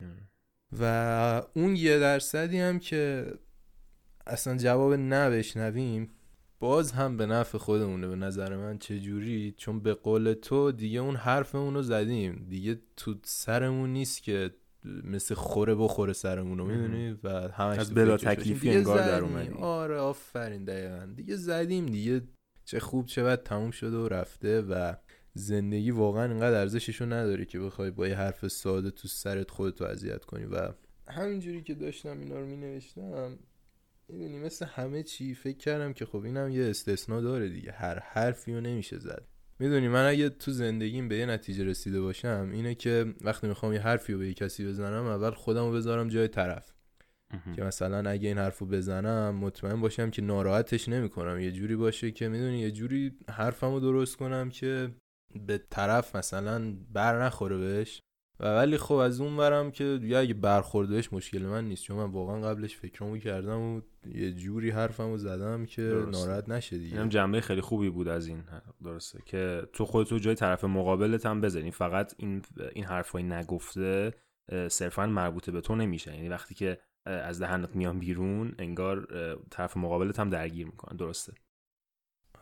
و 0.81 1.43
اون 1.55 1.77
یه 1.77 1.99
درصدی 1.99 2.59
هم 2.59 2.79
که 2.79 3.33
اصلا 4.27 4.57
جواب 4.57 4.93
نه 4.93 5.31
بشنویم 5.31 6.11
باز 6.61 6.93
هم 6.93 7.17
به 7.17 7.27
نفع 7.27 7.59
خودمونه 7.59 8.09
به 8.09 8.17
نظر 8.17 8.57
من 8.57 8.79
چه 8.79 9.01
جوری 9.01 9.55
چون 9.57 9.81
به 9.81 9.95
قول 9.95 10.33
تو 10.33 10.73
دیگه 10.73 11.01
اون 11.01 11.17
حرفمون 11.17 11.75
رو 11.75 11.83
زدیم. 11.83 12.47
دیگه 12.49 12.81
تو 12.97 13.15
سرمون 13.23 13.93
نیست 13.93 14.23
که 14.23 14.51
مثل 14.85 15.35
خوره 15.35 15.75
بخوره 15.75 16.12
سرمون 16.12 16.59
رو 16.59 16.66
می‌دونی؟ 16.66 17.18
و 17.25 17.29
همش 17.29 17.79
از 17.79 17.95
بلا 17.95 18.16
تکلیفی 18.16 18.71
انگار 18.71 18.99
در 18.99 19.23
اومدی. 19.23 19.55
آره 19.59 19.99
آفرین 19.99 20.64
دقیقا. 20.64 21.12
دیگه 21.16 21.37
زدیم 21.37 21.87
دیگه 21.87 22.23
چه 22.64 22.81
خوب 22.81 23.07
چه 23.07 23.25
بد 23.25 23.42
تموم 23.42 23.71
شده 23.71 23.97
و 23.97 24.09
رفته 24.09 24.62
و 24.62 24.95
زندگی 25.35 25.90
واقعا 25.90 26.25
اینقدر 26.25 26.61
ارزششو 26.61 27.05
نداره 27.05 27.45
که 27.45 27.61
بخوای 27.61 27.90
با 27.90 28.09
یه 28.09 28.16
حرف 28.16 28.49
ساده 28.49 28.90
تو 28.90 29.09
سرت 29.09 29.51
خودتو 29.51 29.85
اذیت 29.85 30.25
کنی. 30.25 30.45
و 30.45 30.73
همینجوری 31.09 31.62
که 31.62 31.75
داشتم 31.75 32.18
اینا 32.21 32.40
رو 32.40 32.47
مینوشتم 32.47 33.38
می‌دونی 34.09 34.38
مثل 34.38 34.66
همه 34.66 35.03
چی 35.03 35.35
فکر 35.35 35.57
کردم 35.57 35.92
که 35.92 36.07
خب 36.07 36.25
اینم 36.25 36.51
یه 36.51 36.71
استثنا 36.71 37.21
داره 37.21 37.49
دیگه. 37.49 37.73
هر 37.73 37.99
حرفی 37.99 38.55
رو 38.55 38.61
نمیشه 38.61 38.99
زد. 38.99 39.32
می‌دونی 39.62 39.88
من 39.88 40.07
اگه 40.07 40.29
تو 40.29 40.51
زندگیم 40.51 41.09
به 41.09 41.16
یه 41.16 41.27
نتیجه 41.27 41.64
رسیده 41.64 42.01
باشم 42.01 42.51
اینه 42.53 42.75
که 42.75 43.14
وقتی 43.20 43.46
می‌خوام 43.46 43.72
یه 43.72 43.81
حرفی 43.81 44.12
رو 44.12 44.18
به 44.18 44.27
یه 44.27 44.35
کسی 44.35 44.66
بزنم 44.66 45.07
اول 45.07 45.31
خودم 45.31 45.64
رو 45.64 45.72
بذارم 45.72 46.09
جای 46.09 46.29
طرف. 46.29 46.72
که 47.57 47.62
مثلا 47.62 48.11
اگه 48.11 48.29
این 48.29 48.38
حرف 48.38 48.59
رو 48.59 48.66
بزنم 48.66 49.35
مطمئن 49.35 49.81
باشم 49.81 50.11
که 50.11 50.22
ناراحتش 50.22 50.88
نمی‌کنم. 50.88 51.40
یه 51.40 51.53
جوری 51.53 51.77
باشه 51.77 52.11
که 52.11 52.29
می‌دونی 52.29 52.59
یه 52.59 52.70
جوری 52.70 53.12
حرفم 53.31 53.72
رو 53.72 53.81
درست 53.81 54.16
کنم 54.16 54.51
که 54.51 54.90
به 55.46 55.59
طرف 55.70 56.16
مثلا 56.16 56.75
بر 56.92 57.25
نخوره 57.25 57.59
بهش. 57.59 58.01
و 58.40 58.45
ولی 58.45 58.79
خب 58.79 58.95
از 58.95 59.21
اون 59.21 59.37
برم 59.37 59.71
که 59.71 59.99
یا 60.03 60.21
اگه 60.21 60.35
برخوردهش 60.35 61.12
مشکل 61.12 61.42
من 61.42 61.68
نیست 61.68 61.85
چون 61.85 61.97
من 61.97 62.11
واقعا 62.11 62.40
قبلش 62.40 62.77
فکرمو 62.77 63.18
کردم 63.18 63.61
و 63.61 63.81
یه 64.14 64.33
جوری 64.33 64.71
حرفمو 64.71 65.18
زدم 65.18 65.66
که 65.66 65.83
ناراحت 65.83 66.49
نشه 66.49 66.79
دیگه. 66.79 66.97
اینم 66.97 67.09
جنبه 67.09 67.40
خیلی 67.40 67.61
خوبی 67.61 67.90
بود 67.90 68.09
از 68.09 68.27
این. 68.27 68.45
درسته. 68.85 69.18
که 69.27 69.62
تو 69.73 69.85
خودتو 69.85 70.18
جای 70.18 70.35
طرف 70.35 70.64
مقابلت 70.64 71.27
هم 71.27 71.40
بزنی. 71.40 71.71
فقط 71.71 72.14
این 72.16 72.42
این 72.73 72.85
حرفای 72.85 73.23
نگفته 73.23 74.14
صرفا 74.68 75.07
مربوطه 75.07 75.53
به 75.53 75.61
تو 75.61 75.75
نمیشه. 75.75 76.14
یعنی 76.14 76.29
وقتی 76.29 76.55
که 76.55 76.79
از 77.07 77.40
دهنت 77.40 77.77
میان 77.77 77.99
بیرون 77.99 78.55
انگار 78.59 79.07
طرف 79.51 79.77
مقابلت 79.77 80.21
هم 80.21 80.31
درگیر 80.31 80.66
می‌کنن 80.66 80.97
درسته. 80.97 81.33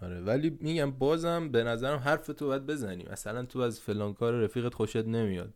آره. 0.03 0.21
ولی 0.21 0.59
میگم 0.61 0.91
بازم 0.91 1.49
به 1.49 1.65
نظرم 1.65 1.99
حرف 1.99 2.27
تو 2.27 2.47
باید 2.47 2.67
بزنی. 2.67 3.05
مثلا 3.11 3.45
تو 3.45 3.59
از 3.59 3.81
فلان 3.81 4.15
کار 4.15 4.33
رفیقت 4.33 4.75
خوشت 4.75 4.97
نمیاد. 4.97 5.55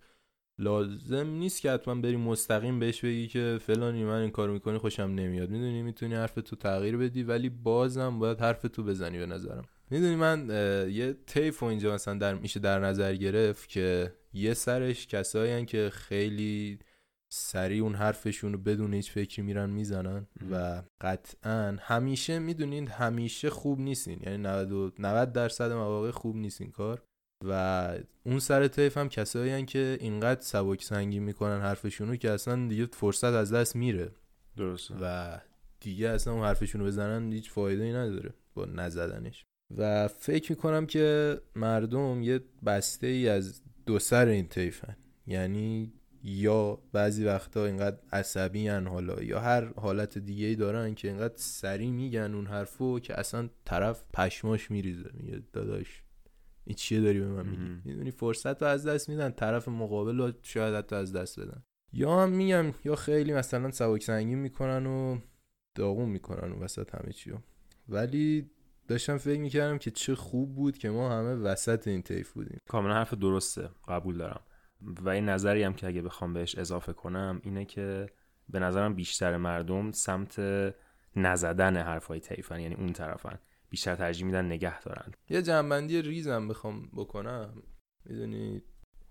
لازم 0.59 1.27
نیست 1.27 1.61
که 1.61 1.71
حتما 1.71 1.95
بری 1.95 2.17
مستقیم 2.17 2.79
بهش 2.79 3.05
بگی 3.05 3.27
که 3.29 3.59
فلانی 3.61 4.05
من 4.05 4.21
این 4.21 4.31
کارو 4.31 4.53
می‌کنی 4.53 4.79
خوشم 4.79 5.03
نمیاد. 5.03 5.51
می‌دونی 5.51 5.83
می‌تونی 5.83 6.14
حرف 6.14 6.35
تو 6.35 6.57
تغییر 6.57 6.97
بدی 6.97 7.23
ولی 7.23 7.49
بازم 7.49 8.19
باید 8.19 8.40
حرف 8.40 8.62
تو 8.62 8.85
بزنی 8.85 9.19
به 9.19 9.27
نظرم. 9.27 9.64
می‌دونی 9.90 10.17
من 10.17 10.49
یه 10.90 11.17
تیف 11.27 11.62
و 11.62 11.67
اینجا 11.67 11.95
مثلا 11.95 12.14
در 12.14 12.35
میشه 12.35 12.61
در 12.61 12.79
نظر 12.81 13.14
گرفت 13.14 13.69
که 13.69 14.14
یه 14.33 14.55
سرش 14.55 15.07
کسایی 15.07 15.64
که 15.64 15.90
خیلی 15.93 16.79
سریع 17.29 17.83
اون 17.83 17.95
حرفشون 17.95 18.53
رو 18.53 18.59
بدون 18.59 18.95
هیچ 18.95 19.12
فکری 19.12 19.43
میرن 19.43 19.71
می‌زنن 19.71 20.27
و 20.51 20.83
قطعا 21.01 21.77
همیشه 21.81 22.38
می‌دونین 22.38 22.88
همیشه 22.88 23.51
خوب 23.51 23.81
نیستین. 23.81 24.21
یعنی 24.23 24.38
90 24.38 24.93
90 24.99 25.33
درصد 25.33 25.73
مواقع 25.73 26.11
خوب 26.11 26.37
نیستین 26.37 26.71
کار. 26.71 27.03
و 27.49 27.93
اون 28.25 28.39
سر 28.39 28.69
طیف 28.69 28.99
هم 28.99 29.09
کسایی 29.09 29.65
که 29.65 29.99
اینقدر 30.01 30.41
سبک 30.41 30.83
سنگی 30.83 31.19
می‌کنن 31.19 31.61
حرفشونو 31.61 32.17
که 32.17 32.31
اصلا 32.31 32.69
دیگه 32.69 32.87
فرصت 32.87 33.25
از 33.25 33.53
دست 33.53 33.77
میره. 33.77 34.11
درسته. 34.57 34.95
و 35.01 35.39
دیگه 35.81 36.09
اصلا 36.09 36.33
اون 36.33 36.45
حرفشونو 36.45 36.85
بزنن 36.85 37.33
هیچ 37.33 37.51
فایده 37.51 37.83
ای 37.83 37.93
نداره 37.93 38.35
با 38.55 38.65
نزدنش. 38.65 39.45
و 39.77 40.09
فکر 40.09 40.53
می‌کنم 40.53 40.87
که 40.87 41.39
مردم 41.57 42.23
یه 42.23 42.41
بسته 42.67 43.07
ای 43.07 43.29
از 43.29 43.63
دو 43.87 43.99
سر 43.99 44.27
این 44.27 44.49
طیفن 44.49 44.97
یعنی 45.27 45.93
یا 46.23 46.79
بعضی 46.93 47.25
وقتا 47.25 47.67
اینقدر 47.67 47.99
عصبی 48.13 48.69
هن 48.69 48.87
حالا 48.87 49.23
یا 49.23 49.41
هر 49.41 49.65
حالت 49.65 50.19
دیگه 50.19 50.47
ای 50.47 50.57
دارن 50.57 50.95
که 50.95 51.09
اینقدر 51.09 51.35
سری 51.37 51.91
میگن 51.91 52.35
اون 52.35 52.47
حرفو 52.47 53.01
که 53.01 53.21
اصلا 53.21 53.49
طرف 53.65 54.05
پشماش 54.15 54.71
میریزه. 54.71 55.11
میگه 55.15 55.43
داداش 55.53 56.04
این 56.64 56.77
چیه 56.77 57.00
داری 57.00 57.20
به 57.20 57.27
من 57.27 57.46
میگی؟ 57.46 57.81
می‌دونی 57.85 58.11
فرصت 58.11 58.62
رو 58.62 58.68
از 58.68 58.87
دست 58.87 59.09
میدن 59.09 59.31
طرف 59.31 59.68
مقابل 59.68 60.18
رو 60.18 60.33
شاید 60.42 60.74
حتی 60.74 60.96
از 60.96 61.12
دست 61.12 61.40
بدن. 61.40 61.62
یا 61.92 62.22
هم 62.22 62.31
میگم 62.31 62.72
یا 62.85 62.96
خیلی 62.96 63.33
مثلا 63.33 63.70
سبک 63.70 64.03
سنگین 64.03 64.38
می‌کنن 64.38 64.87
و 64.87 65.18
داغون 65.74 66.09
می‌کنن 66.09 66.53
اون 66.53 66.62
وسط 66.62 66.94
همه 66.94 67.12
چیو 67.12 67.35
ولی 67.88 68.50
داشتم 68.88 69.16
فکر 69.16 69.40
می‌کردم 69.40 69.79
که 69.79 69.90
چه 69.90 70.14
خوب 70.14 70.55
بود 70.55 70.79
که 70.79 70.90
ما 70.90 71.11
همه 71.11 71.35
وسط 71.35 71.88
این 71.88 72.03
طیف 72.03 72.33
بودیم. 72.33 72.59
کاملا 72.68 72.94
حرف 72.94 73.14
درسته 73.14 73.70
قبول 73.88 74.18
دارم. 74.18 74.40
و 75.00 75.09
این 75.09 75.29
نظری 75.29 75.62
هم 75.62 75.74
که 75.74 75.87
اگه 75.87 76.03
بخوام 76.03 76.33
بهش 76.33 76.59
اضافه 76.59 76.92
کنم 76.92 77.40
اینه 77.44 77.64
که 77.64 78.07
به 78.48 78.59
نظرم 78.59 78.94
بیشتر 78.94 79.37
مردم 79.37 79.92
سمت 79.92 80.40
نزدن 81.16 81.77
حرفای 81.77 82.20
طیفن 82.20 82.61
یعنی 82.61 82.74
اون 82.74 82.92
طرفن. 82.92 83.38
بیشتر 83.75 83.95
ترجیح 83.95 84.27
میدن 84.27 84.45
نگه 84.45 84.81
دارن. 84.81 85.13
یه 85.31 85.43
جنبندی 85.43 86.03
ریزم 86.03 86.49
بخوام 86.49 86.91
بکنم. 86.97 87.63
می‌دونی 88.05 88.63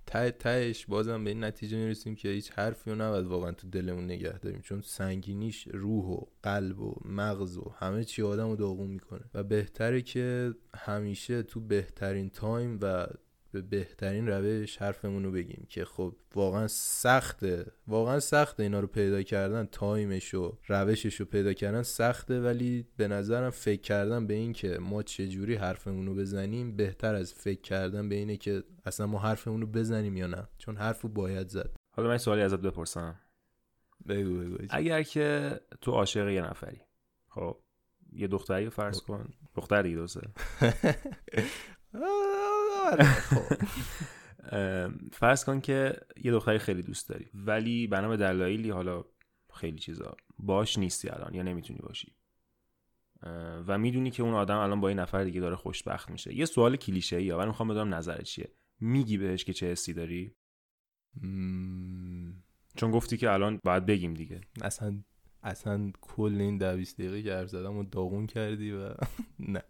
ته 0.06 0.32
تهش 0.32 0.86
بازم 0.86 1.24
به 1.24 1.30
این 1.30 1.44
نتیجه 1.44 1.78
می‌رسیم 1.78 2.16
که 2.16 2.30
هیچ 2.30 2.52
حرفی 2.52 2.90
رو 2.90 2.96
نباید 2.96 3.26
واقعا 3.26 3.52
تو 3.52 3.70
دلمون 3.70 4.06
نگه 4.06 4.40
داریم 4.40 4.62
چون 4.62 4.82
سنگینیش 4.82 5.68
روح 5.74 6.06
و 6.06 6.26
قلب 6.44 6.80
و 6.80 6.96
مغز 7.06 7.58
و 7.58 7.74
همه 7.80 8.04
چی 8.04 8.22
آدم 8.22 8.50
رو 8.50 8.56
داغون 8.56 8.88
می‌کنه. 8.88 9.26
و 9.34 9.44
بهتره 9.44 10.02
که 10.02 10.54
همیشه 10.76 11.44
تو 11.44 11.60
بهترین 11.60 12.30
تایم 12.30 12.80
و 12.82 13.08
به 13.54 13.62
بهترین 13.62 14.28
روش 14.28 14.78
حرفمون 14.78 15.24
رو 15.24 15.32
بگیم 15.32 15.66
که 15.70 15.86
خب 15.86 16.16
واقعا 16.36 16.68
سخته. 16.68 17.66
واقعا 17.88 18.20
سخته 18.20 18.64
اینا 18.64 18.80
رو 18.80 18.88
پیدا 18.88 19.24
کردن 19.24 19.66
تایمش 19.66 20.34
و 20.34 20.58
روشش 20.68 21.16
رو 21.16 21.26
پیدا 21.26 21.54
کردن 21.54 21.84
سخته 21.84 22.42
ولی 22.42 22.88
به 22.98 23.08
نظرم 23.08 23.50
فکر 23.50 23.82
کردن 23.82 24.28
به 24.28 24.34
این 24.34 24.54
که 24.54 24.78
ما 24.82 25.04
چجوری 25.04 25.56
حرفمون 25.56 26.06
رو 26.06 26.16
بزنیم 26.16 26.76
بهتر 26.76 27.16
از 27.16 27.34
فکر 27.34 27.62
کردن 27.62 28.10
به 28.10 28.16
اینه 28.16 28.38
که 28.38 28.64
اصلا 28.86 29.08
ما 29.08 29.20
حرفمون 29.20 29.62
رو 29.62 29.68
بزنیم 29.68 30.18
یا 30.18 30.28
نه. 30.28 30.48
چون 30.58 30.78
حرف 30.78 31.02
رو 31.02 31.10
باید 31.10 31.48
زد. 31.48 31.76
حالا 31.92 32.10
من 32.10 32.18
سوالی 32.18 32.42
ازت 32.42 32.60
بپرسم. 32.60 33.20
بگو 34.08 34.40
بگو. 34.40 34.58
اگر 34.70 35.04
که 35.04 35.60
تو 35.82 35.92
عاشق 35.92 36.28
یه 36.28 36.42
نفری 36.42 36.82
خب 37.30 37.58
یه 38.14 38.28
دختری 38.28 38.70
فرض 38.70 39.00
خب. 39.00 39.08
کن. 39.08 39.34
دختر 39.56 39.82
دیگه 39.82 39.96
درسته. 39.96 40.22
فرض 45.12 45.46
کن 45.46 45.62
که 45.62 45.96
یه 46.24 46.32
دختری 46.32 46.58
خیلی 46.58 46.82
دوست 46.82 47.10
داری 47.10 47.30
ولی 47.34 47.88
بنا 47.88 48.10
به 48.10 48.18
دلایلی 48.18 48.70
حالا 48.70 49.04
خیلی 49.54 49.80
چیزا 49.80 50.16
باش 50.38 50.78
نیستی 50.78 51.10
الان 51.10 51.34
یا 51.34 51.44
نمی‌تونی 51.44 51.80
باشی. 51.80 52.16
و 53.68 53.78
می‌دونی 53.78 54.12
که 54.12 54.24
اون 54.24 54.34
آدم 54.34 54.58
الان 54.58 54.82
با 54.82 54.90
یه 54.90 54.96
نفر 54.98 55.24
دیگه 55.24 55.42
داره 55.42 55.56
خوشبخت 55.56 56.10
میشه. 56.10 56.36
یه 56.36 56.46
سوال 56.46 56.76
کلیشه 56.76 57.16
ای 57.16 57.32
ولی 57.32 57.48
می‌خوام 57.48 57.70
بدونم 57.70 57.94
نظرت 57.96 58.24
چیه؟ 58.24 58.52
میگی 58.80 59.18
بهش 59.18 59.44
که 59.44 59.54
چه 59.54 59.72
حسی 59.72 59.94
داری؟ 59.94 60.36
مم، 61.22 62.44
چون 62.76 62.92
گفتی 62.92 63.18
که 63.18 63.32
الان 63.32 63.60
باید 63.64 63.86
بگیم 63.86 64.14
دیگه. 64.14 64.42
اصلا 64.62 65.04
اصلا 65.44 65.92
کل 66.02 66.38
این 66.40 66.58
دویست 66.58 66.98
دقیقه 66.98 67.24
که 67.24 67.46
زدم 67.46 67.78
و 67.78 67.84
داغون 67.84 68.28
کردی 68.28 68.72
و 68.72 68.94
نه. 69.40 69.64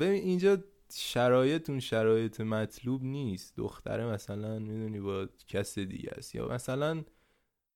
ببین 0.00 0.22
اینجا 0.22 0.58
شرایط 0.92 1.70
اون 1.70 1.80
شرایط 1.80 2.40
مطلوب 2.40 3.02
نیست. 3.02 3.56
دختره 3.56 4.06
مثلا 4.06 4.58
می‌دونی 4.58 5.00
با 5.00 5.28
کس 5.48 5.78
دیگه 5.78 6.10
است. 6.16 6.34
یا 6.34 6.48
مثلا 6.48 7.04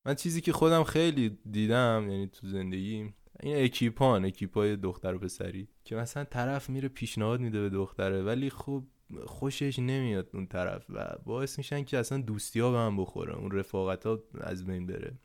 من 0.06 0.14
چیزی 0.14 0.40
که 0.40 0.52
خودم 0.52 0.84
خیلی 0.84 1.38
دیدم 1.50 2.06
یعنی 2.10 2.26
تو 2.26 2.46
زندگی 2.46 3.14
این 3.42 3.64
اکیپان 3.64 4.24
اکیپای 4.24 4.76
دختر 4.76 5.14
و 5.14 5.18
پسری 5.18 5.68
که 5.84 5.96
مثلا 5.96 6.24
طرف 6.24 6.70
میره 6.70 6.88
پیشنهاد 6.88 7.40
میده 7.40 7.60
به 7.60 7.68
دختره 7.68 8.22
ولی 8.22 8.50
خب 8.50 8.84
خوشش 9.26 9.78
نمیاد 9.78 10.30
اون 10.34 10.46
طرف 10.46 10.84
و 10.88 11.16
باعث 11.24 11.58
میشن 11.58 11.84
که 11.84 11.98
اصلا 11.98 12.18
دوستی 12.20 12.60
ها 12.60 12.72
به 12.72 12.78
هم 12.78 12.96
بخوره 12.96 13.36
اون 13.36 13.50
رفاقت 13.50 14.06
ها 14.06 14.22
از 14.40 14.66
بین 14.66 14.86
بره. 14.86 15.18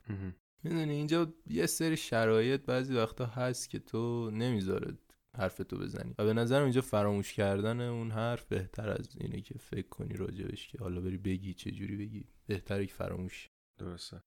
می‌دونی 0.64 0.94
اینجا 0.94 1.34
یه 1.48 1.66
سری 1.66 1.98
شرایط 1.98 2.62
بعضی 2.62 2.96
وقتا 2.96 3.26
هست 3.26 3.70
که 3.70 3.80
تو 3.80 4.32
نمی‌ذاره 4.32 4.98
حرف 5.36 5.58
تو 5.58 5.78
بزنی. 5.78 6.15
و 6.19 6.26
به 6.26 6.34
نظرم 6.34 6.63
اینجا 6.63 6.82
فراموش 6.82 7.34
کردن 7.34 7.82
اون 7.82 8.12
حرف 8.12 8.45
بهتر 8.45 8.89
از 8.89 9.10
اینه 9.19 9.41
که 9.41 9.58
فکر 9.58 9.88
کنی 9.88 10.13
راجبش 10.13 10.67
که 10.67 10.78
حالا 10.78 11.02
بری 11.02 11.17
بگی 11.17 11.54
چه 11.54 11.71
جوری 11.71 11.98
بگی. 11.98 12.26
بهتره 12.48 12.86
که 12.86 12.93
فراموش. 12.93 13.50
درسته. 13.78 14.21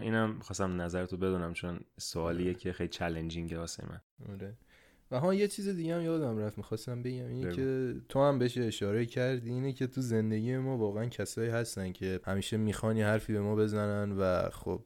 اینم 0.00 0.40
خواستم 0.40 0.80
نظرتو 0.80 1.16
بدونم 1.16 1.52
چون 1.52 1.80
سوالیه 1.98 2.54
که 2.54 2.72
خیلی 2.72 2.88
چالنجینگه 2.88 3.58
واسه 3.58 3.84
من. 3.88 4.00
آره. 4.32 4.56
و 5.10 5.20
ها 5.20 5.34
یه 5.34 5.48
چیز 5.48 5.68
دیگه 5.68 5.94
هم 5.94 6.02
یادم 6.02 6.38
رفت 6.38 6.58
می‌خواستم 6.58 7.02
بگم 7.02 7.26
اینه. 7.26 7.52
که 7.52 7.94
تو 8.08 8.22
هم 8.22 8.38
بهش 8.38 8.58
اشاره 8.58 9.06
کردی 9.06 9.50
اینه 9.50 9.72
که 9.72 9.86
تو 9.86 10.00
زندگی 10.00 10.56
ما 10.56 10.78
واقعا 10.78 11.06
کسایی 11.06 11.50
هستن 11.50 11.92
که 11.92 12.20
همیشه 12.24 12.56
می‌خوان 12.56 12.96
یه 12.96 13.06
حرفی 13.06 13.32
به 13.32 13.40
ما 13.40 13.56
بزنن 13.56 14.12
و 14.12 14.50
خب 14.50 14.84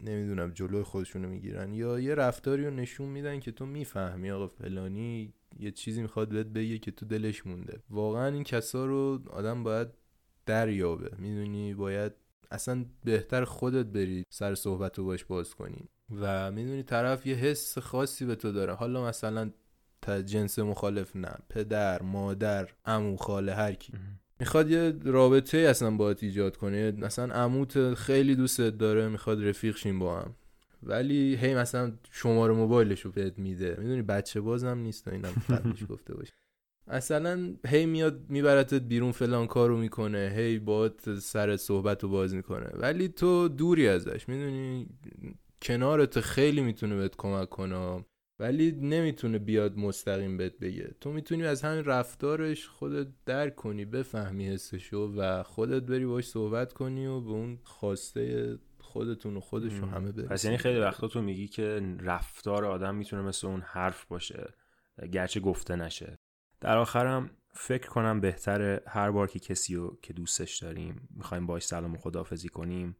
نمی‌دونم 0.00 0.50
جلوی 0.50 0.82
خودشونو 0.82 1.28
می‌گیرن 1.28 1.72
یا 1.72 2.00
یه 2.00 2.14
رفتاری 2.14 2.64
رو 2.64 2.70
نشون 2.70 3.08
میدن 3.08 3.40
که 3.40 3.52
تو 3.52 3.66
می‌فهمی 3.66 4.30
آقا 4.30 4.48
فلانی 4.48 5.34
یه 5.58 5.70
چیزی 5.70 6.02
می‌خواد 6.02 6.28
بهت 6.28 6.46
بگه 6.46 6.78
که 6.78 6.90
تو 6.90 7.06
دلش 7.06 7.46
مونده. 7.46 7.78
واقعا 7.90 8.26
این 8.26 8.44
کسا 8.44 8.86
رو 8.86 9.22
آدم 9.30 9.62
باید 9.62 9.88
دریابه. 10.46 11.10
می‌دونی؟ 11.18 11.74
باید 11.74 12.12
اصلا 12.50 12.84
بهتر 13.04 13.44
خودت 13.44 13.86
بری 13.86 14.24
سر 14.30 14.54
صحبت 14.54 14.98
رو 14.98 15.04
باش 15.04 15.24
باز 15.24 15.54
کنی. 15.54 15.88
و 16.10 16.52
می‌دونی 16.52 16.82
طرف 16.82 17.26
یه 17.26 17.34
حس 17.34 17.78
خاصی 17.78 18.24
به 18.24 18.34
تو 18.34 18.52
داره. 18.52 18.74
حالا 18.74 19.04
مثلا 19.04 19.50
تا 20.02 20.22
جنس 20.22 20.58
مخالف 20.58 21.16
نه. 21.16 21.34
پدر 21.48 22.02
مادر 22.02 22.68
عمو 22.84 23.16
خاله 23.16 23.54
هر 23.54 23.72
کی. 23.72 23.92
می‌خواد 24.40 24.70
یه 24.70 24.94
رابطه 25.04 25.58
اصلا 25.58 25.90
باید 25.90 26.18
ایجاد 26.22 26.56
کنه. 26.56 26.90
مثلا 26.90 27.34
عموت 27.34 27.94
خیلی 27.94 28.34
دوستت 28.36 28.78
داره 28.78 29.08
می‌خواد 29.08 29.44
رفیق 29.44 29.76
شین 29.76 29.98
با 29.98 30.20
هم. 30.20 30.34
ولی 30.82 31.36
هی 31.36 31.54
مثلا 31.54 31.92
شماره 32.10 32.54
موبایلش 32.54 33.00
رو 33.00 33.10
بهت 33.10 33.38
میده. 33.38 33.76
می‌دونی 33.78 34.02
بچه 34.02 34.40
بازم 34.40 34.78
نیست 34.78 35.08
و 35.08 35.10
اینم 35.10 35.32
قبلش 35.50 35.84
گفته 35.88 36.14
باشه. 36.14 36.32
اصلا 36.88 37.54
هی 37.66 37.86
میاد 37.86 38.20
میبرتت 38.28 38.82
بیرون 38.82 39.12
فلان 39.12 39.46
کارو 39.46 39.76
می‌کنه. 39.76 40.32
هی 40.36 40.58
باهات 40.58 41.18
سر 41.18 41.56
صحبت 41.56 42.02
رو 42.02 42.08
باز 42.08 42.34
می‌کنه. 42.34 42.70
ولی 42.74 43.08
تو 43.08 43.48
دوری 43.48 43.88
ازش. 43.88 44.28
می‌دونی؟ 44.28 44.86
کنارت 45.62 46.20
خیلی 46.20 46.60
می‌تونه 46.60 46.96
بهت 46.96 47.16
کمک 47.16 47.48
کنه. 47.48 48.04
ولی 48.40 48.72
نمی‌تونه 48.72 49.38
بیاد 49.38 49.78
مستقیم 49.78 50.36
بهت 50.36 50.58
بگه. 50.58 50.94
تو 51.00 51.12
می‌تونی 51.12 51.44
از 51.44 51.62
همین 51.62 51.84
رفتارش 51.84 52.68
خودت 52.68 53.06
درک 53.26 53.54
کنی 53.54 53.84
بفهمی 53.84 54.48
حسشو 54.48 55.14
و 55.16 55.42
خودت 55.42 55.82
بری 55.82 56.06
باش 56.06 56.28
صحبت 56.28 56.72
کنی 56.72 57.06
و 57.06 57.20
به 57.20 57.30
اون 57.30 57.58
خواسته 57.62 58.58
خودتون 58.80 59.36
و 59.36 59.40
خودشو 59.40 59.86
مم. 59.86 59.94
همه 59.94 60.12
برسی 60.12 60.28
پس 60.28 60.44
یعنی 60.44 60.56
خیلی 60.56 60.80
وقتا 60.80 61.08
تو 61.08 61.22
میگی 61.22 61.48
که 61.48 61.96
رفتار 62.00 62.64
آدم 62.64 62.94
می‌تونه 62.94 63.22
مثل 63.22 63.46
اون 63.46 63.60
حرف 63.60 64.04
باشه 64.04 64.54
گرچه 65.12 65.40
گفته 65.40 65.76
نشه. 65.76 66.18
در 66.60 66.76
آخرم 66.76 67.30
فکر 67.52 67.88
کنم 67.88 68.20
بهتره 68.20 68.82
هر 68.86 69.10
بار 69.10 69.28
که 69.28 69.38
کسی 69.38 69.74
رو 69.74 69.98
که 70.02 70.12
دوستش 70.12 70.58
داریم 70.58 71.08
می‌خوایم 71.10 71.46
باش 71.46 71.66
سلام 71.66 71.94
و 71.94 71.98
خداحافظی 71.98 72.48
کنیم 72.48 72.96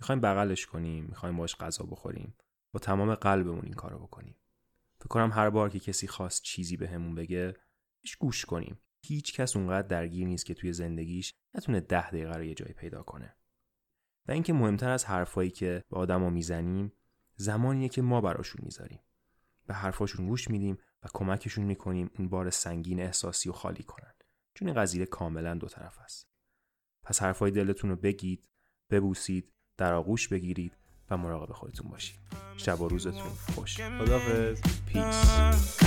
می‌خوایم 0.00 0.20
بغلش 0.20 0.66
کنیم 0.66 1.04
می‌خوایم 1.04 1.36
باش 1.36 1.56
غذا 1.56 1.84
بخوریم 1.84 2.34
با 2.72 2.80
تمام 2.80 3.14
قلبمون 3.14 3.64
این 3.64 3.74
کارو 3.74 3.98
بکنیم. 3.98 4.34
فکر 4.98 5.08
کنم 5.08 5.30
هر 5.32 5.50
بار 5.50 5.70
که 5.70 5.78
کسی 5.80 6.06
خواست 6.06 6.42
چیزی 6.42 6.76
بهمون 6.76 7.14
بگه 7.14 7.56
بهش 8.02 8.16
گوش 8.16 8.44
کنیم. 8.44 8.80
هیچ 9.02 9.34
کس 9.34 9.56
اونقدر 9.56 9.88
درگیر 9.88 10.26
نیست 10.26 10.46
که 10.46 10.54
توی 10.54 10.72
زندگیش 10.72 11.34
نتونه 11.54 11.80
ده 11.80 12.10
دقیقه 12.10 12.36
رو 12.36 12.44
یه 12.44 12.54
جایی 12.54 12.72
پیدا 12.72 13.02
کنه. 13.02 13.36
و 14.28 14.32
اینکه 14.32 14.52
مهمتر 14.52 14.90
از 14.90 15.04
حرفایی 15.04 15.50
که 15.50 15.84
به 15.90 15.96
آدما 15.96 16.30
می‌زنیم 16.30 16.92
زمانیه 17.36 17.88
که 17.88 18.02
ما 18.02 18.20
براشون 18.20 18.64
می‌ذاریم. 18.64 19.00
به 19.66 19.74
حرفاشون 19.74 20.26
گوش 20.26 20.50
میدیم 20.50 20.78
و 21.02 21.08
کمکشون 21.14 21.64
می‌کنیم 21.64 22.10
اون 22.18 22.28
بار 22.28 22.50
سنگین 22.50 23.00
احساسی 23.00 23.48
و 23.48 23.52
خالی 23.52 23.82
کنن. 23.82 24.14
چون 24.54 24.68
این 24.68 24.76
قضیه 24.76 25.06
کاملا 25.06 25.54
دو 25.54 25.66
طرف 25.66 25.98
است. 25.98 26.28
پس 27.02 27.22
حرفای 27.22 27.50
دلتون 27.50 27.90
رو 27.90 27.96
بگید 27.96 28.48
ببوسید 28.90 29.52
در 29.76 29.94
آغوش 29.94 30.28
بگیرید 30.28 30.76
و 31.10 31.16
مراقب 31.16 31.52
خودتون 31.52 31.90
باشی 31.90 32.14
شب 32.56 32.80
و 32.80 32.88
روزتون 32.88 33.30
خوش. 33.54 33.80
خدافز 33.80 34.60
پیس 34.86 35.78